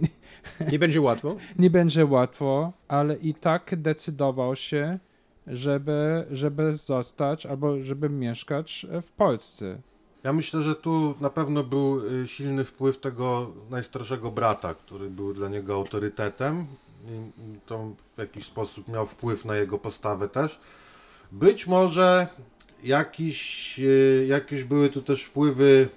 Nie 0.71 0.79
będzie 0.79 1.01
łatwo? 1.01 1.35
nie 1.59 1.69
będzie 1.69 2.05
łatwo, 2.05 2.73
ale 2.87 3.15
i 3.15 3.33
tak 3.33 3.81
decydował 3.81 4.55
się, 4.55 4.99
żeby, 5.47 6.25
żeby 6.31 6.75
zostać 6.75 7.45
albo 7.45 7.83
żeby 7.83 8.09
mieszkać 8.09 8.85
w 9.01 9.11
Polsce. 9.11 9.81
Ja 10.23 10.33
myślę, 10.33 10.61
że 10.61 10.75
tu 10.75 11.15
na 11.21 11.29
pewno 11.29 11.63
był 11.63 12.05
y, 12.23 12.27
silny 12.27 12.63
wpływ 12.63 12.97
tego 12.97 13.51
najstarszego 13.69 14.31
brata, 14.31 14.73
który 14.73 15.09
był 15.09 15.33
dla 15.33 15.49
niego 15.49 15.73
autorytetem 15.73 16.67
i 17.07 17.59
to 17.65 17.91
w 18.15 18.17
jakiś 18.17 18.45
sposób 18.45 18.87
miał 18.87 19.05
wpływ 19.05 19.45
na 19.45 19.55
jego 19.55 19.77
postawę 19.77 20.29
też. 20.29 20.59
Być 21.31 21.67
może 21.67 22.27
jakiś, 22.83 23.79
y, 23.79 24.25
jakieś 24.29 24.63
były 24.63 24.89
tu 24.89 25.01
też 25.01 25.23
wpływy 25.23 25.89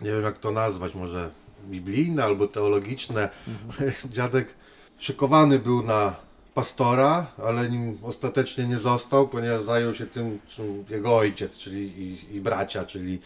nie 0.00 0.12
wiem 0.12 0.22
jak 0.22 0.38
to 0.38 0.50
nazwać, 0.50 0.94
może 0.94 1.30
biblijne 1.64 2.24
albo 2.24 2.48
teologiczne. 2.48 3.28
Mhm. 3.48 3.92
Dziadek 4.14 4.54
szykowany 4.98 5.58
był 5.58 5.82
na 5.82 6.16
pastora, 6.54 7.26
ale 7.44 7.70
nim 7.70 7.98
ostatecznie 8.02 8.66
nie 8.66 8.78
został, 8.78 9.28
ponieważ 9.28 9.62
zajął 9.62 9.94
się 9.94 10.06
tym, 10.06 10.38
czym 10.48 10.84
jego 10.90 11.16
ojciec, 11.16 11.58
czyli 11.58 11.80
i, 12.02 12.36
i 12.36 12.40
bracia, 12.40 12.84
czyli, 12.84 13.20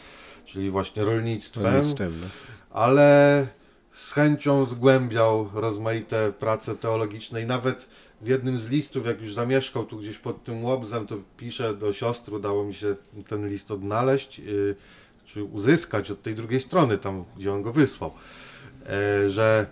czyli 0.45 0.71
właśnie 0.71 1.05
rolnictwem. 1.05 1.65
rolnictwem 1.65 2.21
no. 2.21 2.27
Ale 2.71 3.47
z 3.93 4.13
chęcią 4.13 4.67
zgłębiał 4.67 5.51
rozmaite 5.55 6.33
prace 6.33 6.75
teologiczne 6.75 7.43
i 7.43 7.47
nawet 7.47 7.89
w 8.21 8.29
jednym 8.29 8.59
z 8.59 8.69
listów, 8.69 9.07
jak 9.07 9.21
już 9.21 9.35
zamieszkał 9.35 9.85
tu 9.85 9.99
gdzieś 9.99 10.19
pod 10.19 10.45
tym 10.45 10.65
łobzem, 10.65 11.07
to 11.07 11.17
pisze 11.37 11.75
do 11.75 11.93
siostry, 11.93 12.37
udało 12.37 12.65
mi 12.65 12.75
się 12.75 12.97
ten 13.29 13.49
list 13.49 13.71
odnaleźć, 13.71 14.39
yy, 14.39 14.75
czy 15.33 15.45
uzyskać 15.45 16.11
od 16.11 16.23
tej 16.23 16.35
drugiej 16.35 16.61
strony, 16.61 16.99
tam 16.99 17.25
gdzie 17.37 17.53
on 17.53 17.63
go 17.63 17.73
wysłał, 17.73 18.13
yy, 19.23 19.31
że 19.31 19.67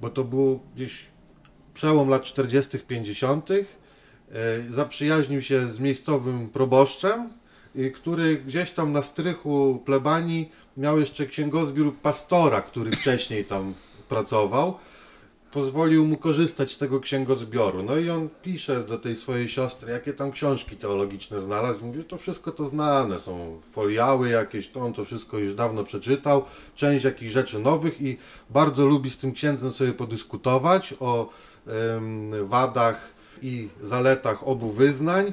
bo 0.00 0.10
to 0.10 0.24
był 0.24 0.60
gdzieś 0.74 1.06
przełom 1.74 2.08
lat 2.08 2.22
40., 2.22 2.78
50., 2.78 3.50
yy, 3.50 3.64
zaprzyjaźnił 4.70 5.42
się 5.42 5.70
z 5.70 5.80
miejscowym 5.80 6.48
proboszczem, 6.48 7.30
który 7.94 8.36
gdzieś 8.36 8.70
tam 8.70 8.92
na 8.92 9.02
strychu 9.02 9.82
plebanii 9.84 10.52
miał 10.76 11.00
jeszcze 11.00 11.26
księgozbiór 11.26 11.96
pastora, 11.96 12.60
który 12.62 12.90
wcześniej 12.90 13.44
tam 13.44 13.74
pracował. 14.08 14.78
Pozwolił 15.52 16.06
mu 16.06 16.16
korzystać 16.16 16.72
z 16.72 16.78
tego 16.78 17.00
księgozbioru. 17.00 17.82
No 17.82 17.96
i 17.96 18.10
on 18.10 18.28
pisze 18.42 18.84
do 18.84 18.98
tej 18.98 19.16
swojej 19.16 19.48
siostry, 19.48 19.92
jakie 19.92 20.12
tam 20.12 20.32
książki 20.32 20.76
teologiczne 20.76 21.40
znalazł. 21.40 21.86
Mówi, 21.86 21.98
że 21.98 22.04
to 22.04 22.18
wszystko 22.18 22.52
to 22.52 22.64
znane, 22.64 23.18
są 23.18 23.60
foliały 23.72 24.28
jakieś, 24.28 24.68
to 24.68 24.80
on 24.80 24.92
to 24.92 25.04
wszystko 25.04 25.38
już 25.38 25.54
dawno 25.54 25.84
przeczytał, 25.84 26.44
część 26.74 27.04
jakichś 27.04 27.32
rzeczy 27.32 27.58
nowych 27.58 28.00
i 28.02 28.16
bardzo 28.50 28.86
lubi 28.86 29.10
z 29.10 29.18
tym 29.18 29.32
księdzem 29.32 29.72
sobie 29.72 29.92
podyskutować 29.92 30.94
o 31.00 31.28
ym, 31.96 32.32
wadach 32.42 33.14
i 33.42 33.68
zaletach 33.82 34.48
obu 34.48 34.72
wyznań 34.72 35.32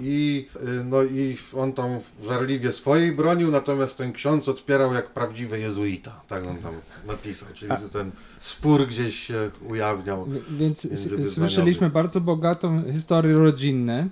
i, 0.00 0.46
y, 0.56 0.84
no 0.84 1.02
i 1.02 1.36
on 1.56 1.72
tam 1.72 1.90
żarliwie 2.24 2.72
swojej 2.72 3.12
bronił, 3.12 3.50
natomiast 3.50 3.96
ten 3.96 4.12
ksiądz 4.12 4.48
odpierał 4.48 4.94
jak 4.94 5.10
prawdziwy 5.10 5.60
jezuita. 5.60 6.20
Tak 6.28 6.46
on 6.46 6.56
tam 6.56 6.74
napisał, 7.06 7.48
czyli 7.54 7.72
ten 7.92 8.10
spór 8.40 8.86
gdzieś 8.86 9.18
się 9.18 9.50
ujawniał. 9.68 10.28
Więc 10.50 10.88
słyszeliśmy 11.34 11.90
bardzo 11.90 12.20
bogatą 12.20 12.92
historię 12.92 13.34
rodzinną. 13.34 14.08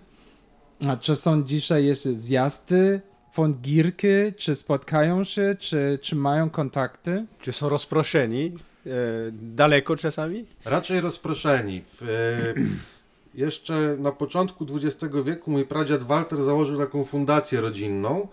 A 0.88 0.96
czy 0.96 1.16
są 1.16 1.42
dzisiaj 1.42 1.84
jeszcze 1.84 2.12
zjazdy, 2.12 3.00
fondgirki, 3.32 4.06
czy 4.36 4.54
spotkają 4.54 5.24
się, 5.24 5.56
czy, 5.58 5.98
czy 6.02 6.16
mają 6.16 6.50
kontakty? 6.50 7.26
Czy 7.40 7.52
są 7.52 7.68
rozproszeni? 7.68 8.52
E, 8.86 8.90
daleko 9.32 9.96
czasami? 9.96 10.44
Raczej 10.64 11.00
rozproszeni. 11.00 11.82
W, 11.94 12.02
e, 12.02 12.95
jeszcze 13.36 13.96
na 13.98 14.12
początku 14.12 14.66
XX 14.72 15.14
wieku 15.24 15.50
mój 15.50 15.64
pradziad 15.64 16.02
Walter 16.02 16.44
założył 16.44 16.78
taką 16.78 17.04
fundację 17.04 17.60
rodzinną, 17.60 18.28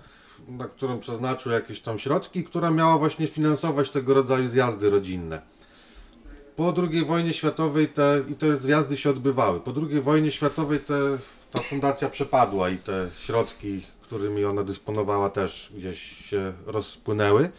na 0.48 0.68
którą 0.68 1.00
przeznaczył 1.00 1.52
jakieś 1.52 1.80
tam 1.80 2.00
środki, 2.00 2.44
która 2.44 2.72
miała 2.72 2.98
właśnie 2.98 3.28
finansować 3.28 3.90
tego 3.90 4.14
rodzaju 4.14 4.48
zjazdy 4.48 4.90
rodzinne. 4.90 5.42
Po 6.56 6.74
II 6.78 7.06
wojnie 7.06 7.34
światowej 7.34 7.88
te, 7.88 8.24
i 8.30 8.36
te 8.36 8.58
zjazdy 8.58 8.98
się 8.98 9.10
odbywały. 9.10 9.60
Po 9.60 9.74
II 9.90 10.02
wojnie 10.02 10.32
światowej 10.32 10.80
te, 10.80 11.18
ta 11.52 11.60
fundacja 11.60 12.10
przepadła 12.10 12.70
i 12.70 12.78
te 12.78 13.10
środki, 13.18 13.82
którymi 14.02 14.46
ona 14.46 14.64
dysponowała 14.64 15.30
też 15.30 15.74
gdzieś 15.78 16.00
się 16.02 16.54
rozpłynęły 16.66 17.50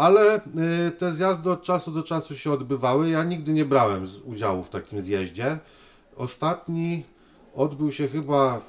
ale 0.00 0.36
y, 0.36 0.90
te 0.90 1.12
zjazdy 1.12 1.50
od 1.50 1.62
czasu 1.62 1.90
do 1.90 2.02
czasu 2.02 2.36
się 2.36 2.52
odbywały. 2.52 3.10
Ja 3.10 3.24
nigdy 3.24 3.52
nie 3.52 3.64
brałem 3.64 4.06
udziału 4.24 4.62
w 4.62 4.70
takim 4.70 5.02
zjeździe. 5.02 5.58
Ostatni 6.16 7.04
odbył 7.54 7.92
się 7.92 8.08
chyba 8.08 8.60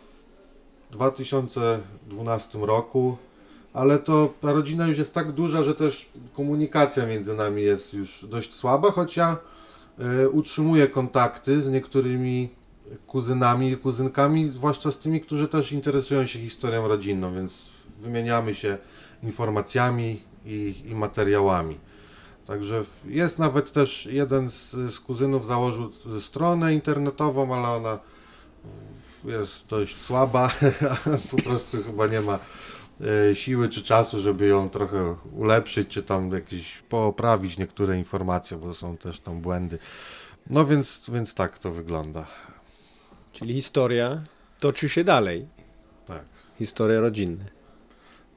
w 0.90 0.94
2012 0.94 2.60
roku, 2.60 3.18
ale 3.74 4.00
to 4.00 4.34
ta 4.42 4.54
rodzina 4.54 4.88
już 4.88 4.98
jest 4.98 5.14
tak 5.14 5.32
duża, 5.32 5.64
że 5.64 5.76
też 5.76 6.10
komunikacja 6.34 7.06
między 7.06 7.36
nami 7.36 7.62
jest 7.62 7.94
już 7.94 8.26
dość 8.30 8.54
słaba, 8.54 8.92
choć 8.92 9.18
ja 9.18 9.38
y, 10.24 10.30
utrzymuję 10.30 10.88
kontakty 10.88 11.62
z 11.62 11.70
niektórymi 11.70 12.50
kuzynami 13.08 13.72
i 13.72 13.78
kuzynkami, 13.78 14.50
zwłaszcza 14.50 14.92
z 14.92 14.98
tymi, 14.98 15.22
którzy 15.22 15.48
też 15.48 15.72
interesują 15.72 16.26
się 16.26 16.40
historią 16.40 16.88
rodzinną, 16.88 17.34
więc 17.34 17.54
wymieniamy 18.02 18.56
się 18.56 18.78
informacjami, 19.24 20.31
i, 20.46 20.76
i 20.86 20.96
materiałami. 20.96 21.78
Także 22.46 22.84
jest 23.06 23.40
nawet 23.40 23.72
też 23.72 24.06
jeden 24.06 24.50
z, 24.50 24.72
z 24.72 25.00
kuzynów 25.00 25.46
założył 25.46 25.92
stronę 26.20 26.74
internetową, 26.74 27.56
ale 27.56 27.68
ona 27.68 28.00
jest 29.26 29.66
dość 29.70 29.98
słaba, 29.98 30.52
po 31.32 31.38
prostu 31.38 31.84
chyba 31.84 32.08
nie 32.08 32.22
ma 32.22 32.40
e, 33.30 33.36
siły 33.36 33.70
czy 33.70 33.84
czasu, 33.84 34.22
żeby 34.22 34.48
ją 34.48 34.70
trochę 34.70 35.16
ulepszyć, 35.34 35.88
czy 35.88 36.04
tam 36.04 36.32
jakieś 36.32 36.78
poprawić 36.78 37.58
niektóre 37.58 37.98
informacje, 37.98 38.58
bo 38.58 38.74
są 38.74 38.98
też 38.98 39.20
tam 39.20 39.42
błędy. 39.42 39.80
No 40.50 40.66
więc, 40.66 41.02
więc 41.14 41.34
tak 41.34 41.60
to 41.60 41.72
wygląda. 41.72 42.28
Czyli 43.34 43.54
historia 43.54 44.22
toczy 44.60 44.90
się 44.90 45.04
dalej. 45.04 45.48
Tak. 46.06 46.24
Historia 46.60 47.00
rodzinna 47.00 47.61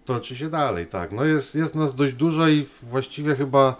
toczy 0.04 0.36
się 0.36 0.50
dalej, 0.50 0.86
tak. 0.86 1.12
No 1.12 1.24
jest, 1.24 1.54
jest 1.54 1.74
nas 1.74 1.94
dość 1.94 2.12
dużo 2.12 2.48
i 2.48 2.66
właściwie 2.82 3.34
chyba 3.34 3.76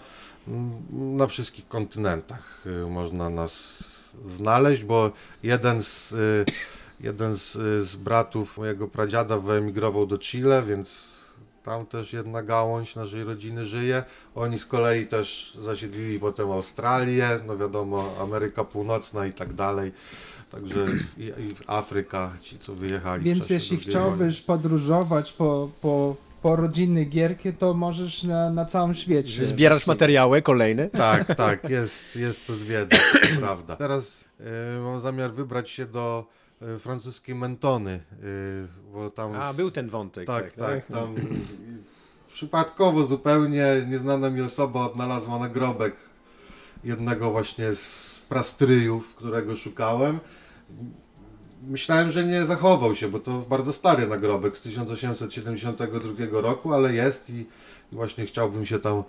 na 0.91 1.27
wszystkich 1.27 1.67
kontynentach 1.67 2.63
y, 2.65 2.89
można 2.89 3.29
nas 3.29 3.83
znaleźć, 4.25 4.83
bo 4.83 5.11
jeden 5.43 5.83
z, 5.83 6.11
y, 6.11 6.45
jeden 6.99 7.35
z, 7.35 7.51
z 7.87 7.95
bratów 7.95 8.57
mojego 8.57 8.87
pradziada 8.87 9.37
wyemigrował 9.37 10.05
do 10.05 10.17
Chile, 10.17 10.63
więc 10.63 11.15
tam 11.63 11.85
też 11.85 12.13
jedna 12.13 12.43
gałąź 12.43 12.95
naszej 12.95 13.23
rodziny 13.23 13.65
żyje. 13.65 14.03
Oni 14.35 14.59
z 14.59 14.65
kolei 14.65 15.07
też 15.07 15.57
zasiedlili 15.61 16.19
potem 16.19 16.51
Australię, 16.51 17.39
no 17.47 17.57
wiadomo, 17.57 18.15
Ameryka 18.21 18.63
Północna 18.63 19.25
i 19.25 19.33
tak 19.33 19.53
dalej. 19.53 19.91
Także 20.55 20.85
i, 21.17 21.23
i 21.23 21.55
Afryka, 21.67 22.33
ci 22.41 22.59
co 22.59 22.75
wyjechali. 22.75 23.23
Więc 23.23 23.49
jeśli 23.49 23.77
chciałbyś 23.77 24.41
podróżować 24.41 25.33
po, 25.33 25.69
po, 25.81 26.15
po 26.41 26.55
rodzinnej 26.55 27.09
gierki, 27.09 27.53
to 27.53 27.73
możesz 27.73 28.23
na, 28.23 28.49
na 28.49 28.65
całym 28.65 28.93
świecie. 28.93 29.45
Zbierasz 29.45 29.87
materiały 29.87 30.41
kolejne? 30.41 30.89
Tak, 30.89 31.35
tak, 31.35 31.69
jest, 31.69 32.15
jest 32.15 32.47
to 32.47 32.55
zwiedzać, 32.55 32.99
to 33.21 33.27
prawda. 33.41 33.75
Teraz 33.75 34.25
y, 34.39 34.43
mam 34.79 35.01
zamiar 35.01 35.31
wybrać 35.31 35.69
się 35.69 35.85
do 35.85 36.25
y, 36.75 36.79
francuskiej 36.79 37.35
Mentony, 37.35 37.99
y, 38.23 38.67
bo 38.93 39.09
tam... 39.09 39.35
A, 39.35 39.53
był 39.53 39.71
ten 39.71 39.89
wątek. 39.89 40.27
Tak, 40.27 40.51
tak, 40.51 40.85
tak 40.85 40.85
tam 40.85 41.15
przypadkowo 42.31 43.05
zupełnie 43.05 43.65
nieznana 43.87 44.29
mi 44.29 44.41
osoba 44.41 44.85
odnalazła 44.85 45.39
nagrobek 45.39 45.95
jednego 46.83 47.31
właśnie 47.31 47.73
z 47.73 48.15
prastryjów, 48.29 49.15
którego 49.15 49.55
szukałem. 49.55 50.19
Myślałem, 51.67 52.11
że 52.11 52.23
nie 52.23 52.45
zachował 52.45 52.95
się, 52.95 53.07
bo 53.07 53.19
to 53.19 53.31
bardzo 53.31 53.73
stary 53.73 54.07
nagrobek 54.07 54.57
z 54.57 54.61
1872 54.61 56.41
roku, 56.41 56.73
ale 56.73 56.93
jest 56.93 57.29
i, 57.29 57.39
i 57.91 57.95
właśnie 57.95 58.25
chciałbym 58.25 58.65
się 58.65 58.79
tam 58.79 59.03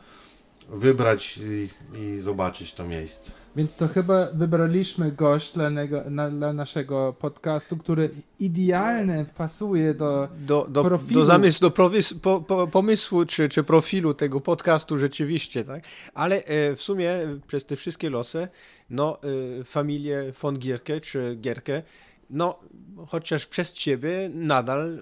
wybrać 0.68 1.38
i, 1.38 1.68
i, 1.98 2.20
zobaczyć 2.20 2.74
to 2.74 2.84
miejsce. 2.84 3.30
Więc 3.56 3.76
to 3.76 3.88
chyba 3.88 4.28
wybraliśmy 4.32 5.12
gość 5.12 5.52
dla, 5.52 5.70
na, 6.10 6.30
dla 6.30 6.52
naszego 6.52 7.12
podcastu, 7.12 7.76
który 7.76 8.10
idealnie 8.40 9.24
pasuje 9.36 9.94
do, 9.94 10.28
do, 10.38 10.66
do 10.68 10.84
profilu. 10.84 11.20
Do 11.20 11.26
zamysłu, 11.26 11.68
do 11.68 11.70
prowis, 11.70 12.14
po, 12.14 12.40
po, 12.40 12.66
pomysłu 12.66 13.24
czy, 13.24 13.48
czy 13.48 13.64
profilu 13.64 14.14
tego 14.14 14.40
podcastu 14.40 14.98
rzeczywiście, 14.98 15.64
tak? 15.64 15.84
Ale 16.14 16.44
e, 16.44 16.76
w 16.76 16.82
sumie 16.82 17.16
przez 17.46 17.66
te 17.66 17.76
wszystkie 17.76 18.10
losy, 18.10 18.48
no, 18.90 19.18
e, 19.60 19.64
familię 19.64 20.32
von 20.42 20.58
Gierke 20.58 21.00
czy 21.00 21.36
Gierke, 21.40 21.82
no, 22.30 22.58
chociaż 23.06 23.46
przez 23.46 23.72
ciebie 23.72 24.30
nadal 24.34 24.94
e, 24.94 25.00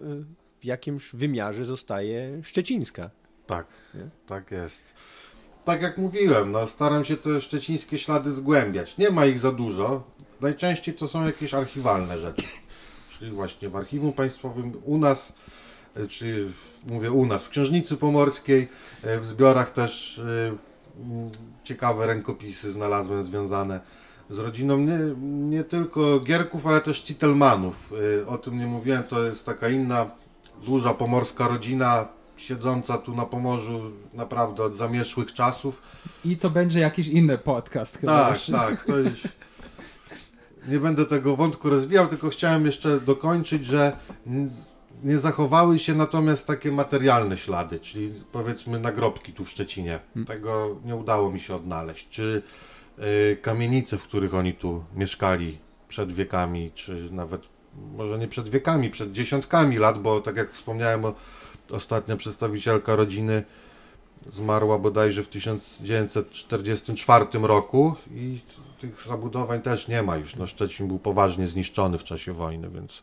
w 0.61 0.65
jakimś 0.65 1.11
wymiarze 1.13 1.65
zostaje 1.65 2.43
szczecińska. 2.43 3.11
Tak, 3.47 3.67
nie? 3.95 4.09
tak 4.27 4.51
jest 4.51 4.95
tak 5.65 5.83
jak 5.83 5.99
mówiłem, 5.99 6.53
no, 6.53 6.69
staram 6.69 7.05
się 7.05 7.17
te 7.17 7.41
szczecińskie 7.41 7.99
ślady 7.99 8.33
zgłębiać. 8.33 8.99
Nie 8.99 9.11
ma 9.11 9.27
ich 9.27 9.39
za 9.39 9.53
dużo. 9.53 10.03
Najczęściej 10.41 10.95
to 10.95 11.09
są 11.09 11.27
jakieś 11.27 11.55
archiwalne 11.55 12.19
rzeczy. 12.19 12.43
Czyli 13.19 13.31
właśnie 13.31 13.69
w 13.69 13.77
Archiwum 13.77 14.13
Państwowym 14.13 14.73
u 14.85 14.99
nas, 14.99 15.33
e, 15.97 16.07
czy 16.07 16.53
mówię 16.87 17.13
u 17.13 17.27
nas, 17.27 17.45
w 17.45 17.49
Księżnicy 17.49 17.97
Pomorskiej, 17.97 18.69
e, 19.03 19.21
w 19.21 19.25
zbiorach 19.25 19.71
też 19.71 20.19
e, 20.19 20.57
ciekawe 21.65 22.07
rękopisy 22.07 22.73
znalazłem 22.73 23.25
związane 23.25 23.81
z 24.31 24.39
rodziną 24.39 24.79
nie, 24.79 24.99
nie 25.51 25.65
tylko 25.65 26.21
Gierków, 26.21 26.67
ale 26.67 26.81
też 26.81 27.01
Citelmanów. 27.01 27.93
O 28.27 28.39
tym 28.39 28.59
nie 28.59 28.67
mówiłem, 28.67 29.03
to 29.03 29.25
jest 29.25 29.47
taka 29.47 29.69
inna, 29.69 30.11
duża 30.67 30.95
pomorska 30.95 31.49
rodzina, 31.49 32.09
siedząca 32.37 32.99
tu 32.99 33.15
na 33.15 33.27
Pomorzu 33.27 33.93
naprawdę 34.15 34.63
od 34.63 34.77
zamieszłych 34.77 35.33
czasów. 35.33 35.83
I 36.25 36.37
to 36.37 36.51
będzie 36.51 36.81
jakiś 36.81 37.09
inny 37.09 37.39
podcast 37.39 37.99
chyba. 37.99 38.31
Tak, 38.31 38.41
tak, 38.53 38.85
to 38.85 38.99
jest... 38.99 39.29
Nie 40.69 40.81
będę 40.81 41.07
tego 41.07 41.37
wątku 41.37 41.71
rozwijał, 41.71 42.07
tylko 42.07 42.29
chciałem 42.29 42.67
jeszcze 42.67 43.01
dokończyć, 43.01 43.65
że 43.65 43.97
nie 45.05 45.19
zachowały 45.19 45.79
się 45.79 45.95
natomiast 45.95 46.47
takie 46.47 46.73
materialne 46.73 47.37
ślady, 47.37 47.81
czyli 47.81 48.13
powiedzmy 48.33 48.81
nagrobki 48.81 49.33
tu 49.33 49.45
w 49.45 49.51
Szczecinie. 49.51 50.01
Tego 50.27 50.77
nie 50.85 50.97
udało 50.97 51.31
mi 51.31 51.41
się 51.41 51.55
odnaleźć. 51.55 52.09
Czy 52.09 52.43
y, 53.33 53.37
kamienice, 53.43 53.99
w 53.99 54.03
których 54.03 54.35
oni 54.35 54.55
tu 54.55 54.85
mieszkali 54.95 55.59
przed 55.89 56.13
wiekami, 56.13 56.71
czy 56.75 57.09
nawet 57.11 57.49
może 57.97 58.19
nie 58.19 58.29
przed 58.29 58.49
wiekami, 58.49 58.91
przed 58.91 59.13
dziesiątkami 59.13 59.77
lat, 59.77 60.03
bo 60.03 60.21
tak 60.21 60.37
jak 60.37 60.53
wspomniałem, 60.53 61.05
o, 61.05 61.15
ostatnia 61.71 62.17
przedstawicielka 62.17 62.97
rodziny 62.97 63.45
zmarła 64.33 64.79
bodajże 64.79 65.23
w 65.23 65.29
1944 65.29 67.25
roku 67.43 67.95
i 68.11 68.41
tych 68.79 69.03
zabudowań 69.03 69.63
też 69.63 69.89
nie 69.89 70.03
ma 70.03 70.17
już. 70.17 70.37
No, 70.37 70.47
Szczecin 70.47 70.89
był 70.89 70.99
poważnie 70.99 71.47
zniszczony 71.47 71.99
w 71.99 72.05
czasie 72.05 72.33
wojny, 72.33 72.71
więc, 72.71 73.03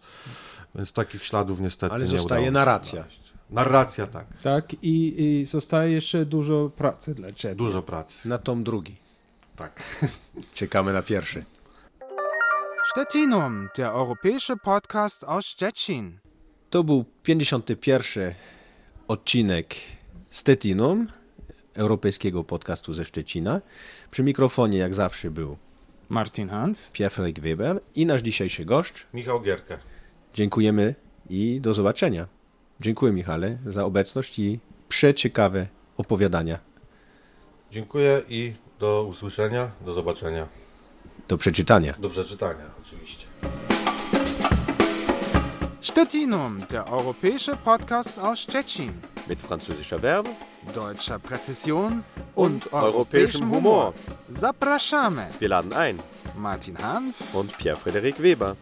więc 0.76 0.91
takich 0.91 1.24
śladów 1.24 1.59
niestety 1.59 1.93
Ale 1.93 2.03
nie 2.03 2.09
zostaje 2.09 2.26
udało 2.26 2.41
mi 2.41 2.45
się 2.45 2.51
narracja. 2.51 3.01
znaleźć. 3.01 3.32
Narracja, 3.49 4.07
tak. 4.07 4.26
Tak, 4.43 4.74
i, 4.74 5.22
i 5.24 5.45
zostaje 5.45 5.91
jeszcze 5.91 6.26
dużo 6.26 6.70
pracy 6.78 7.16
dla 7.16 7.32
ciebie. 7.32 7.55
Dużo 7.55 7.82
pracy. 7.82 8.30
Na 8.30 8.38
tom 8.38 8.64
drugi. 8.64 8.97
Tak. 9.55 9.84
Czekamy 10.53 10.93
na 10.93 11.01
pierwszy. 11.01 11.45
Stettinum, 12.91 13.70
der 13.78 13.86
europäische 13.86 14.57
Podcast 14.57 15.24
aus 15.24 15.45
Stettin. 15.45 16.20
To 16.72 16.84
był 16.84 17.06
51. 17.24 18.34
odcinek 19.08 19.76
Stettinum, 20.30 21.08
europejskiego 21.74 22.44
podcastu 22.44 22.94
ze 22.94 23.06
Szczecina. 23.06 23.62
Przy 24.12 24.24
mikrofonie, 24.24 24.78
jak 24.78 24.94
zawsze, 24.94 25.32
był 25.32 25.58
Martin 26.10 26.50
Hanf. 26.50 26.92
Pierre 26.92 27.34
Weber 27.42 27.82
i 27.96 28.06
nasz 28.06 28.22
dzisiejszy 28.22 28.66
gość. 28.66 28.94
Michał 29.14 29.42
Gierkę. 29.42 29.78
Dziękujemy 30.34 30.96
i 31.30 31.62
do 31.62 31.74
zobaczenia. 31.74 32.28
Dziękuję, 32.80 33.12
Michale, 33.12 33.58
za 33.66 33.86
obecność 33.86 34.40
i 34.40 34.60
przeciekawe 34.90 35.68
opowiadania. 35.98 36.60
Dziękuję 37.72 38.22
i 38.30 38.54
do 38.80 39.04
usłyszenia, 39.10 39.72
do 39.86 39.94
zobaczenia, 39.94 40.48
Do 41.28 41.38
przeczytania. 41.38 41.94
do 42.00 42.10
przeczytania 42.10 42.66
oczywiście. 42.82 43.31
Stettinum, 45.84 46.60
der 46.72 46.88
europäische 46.92 47.54
Podcast 47.56 48.20
aus 48.20 48.42
Stettin. 48.42 48.94
Mit 49.28 49.42
französischer 49.42 49.98
Verbe 49.98 50.30
Deutscher 50.76 51.18
Präzision 51.18 52.04
und 52.36 52.72
europäischem 52.72 53.50
Humor. 53.50 53.96
Zapraszamy 54.30 55.26
Wir 55.40 55.50
laden 55.50 55.74
ein. 55.74 56.00
Martin 56.38 56.78
Hanf 56.78 57.16
Und 57.34 57.58
Pierre-Frederik 57.58 58.22
Weber. 58.22 58.56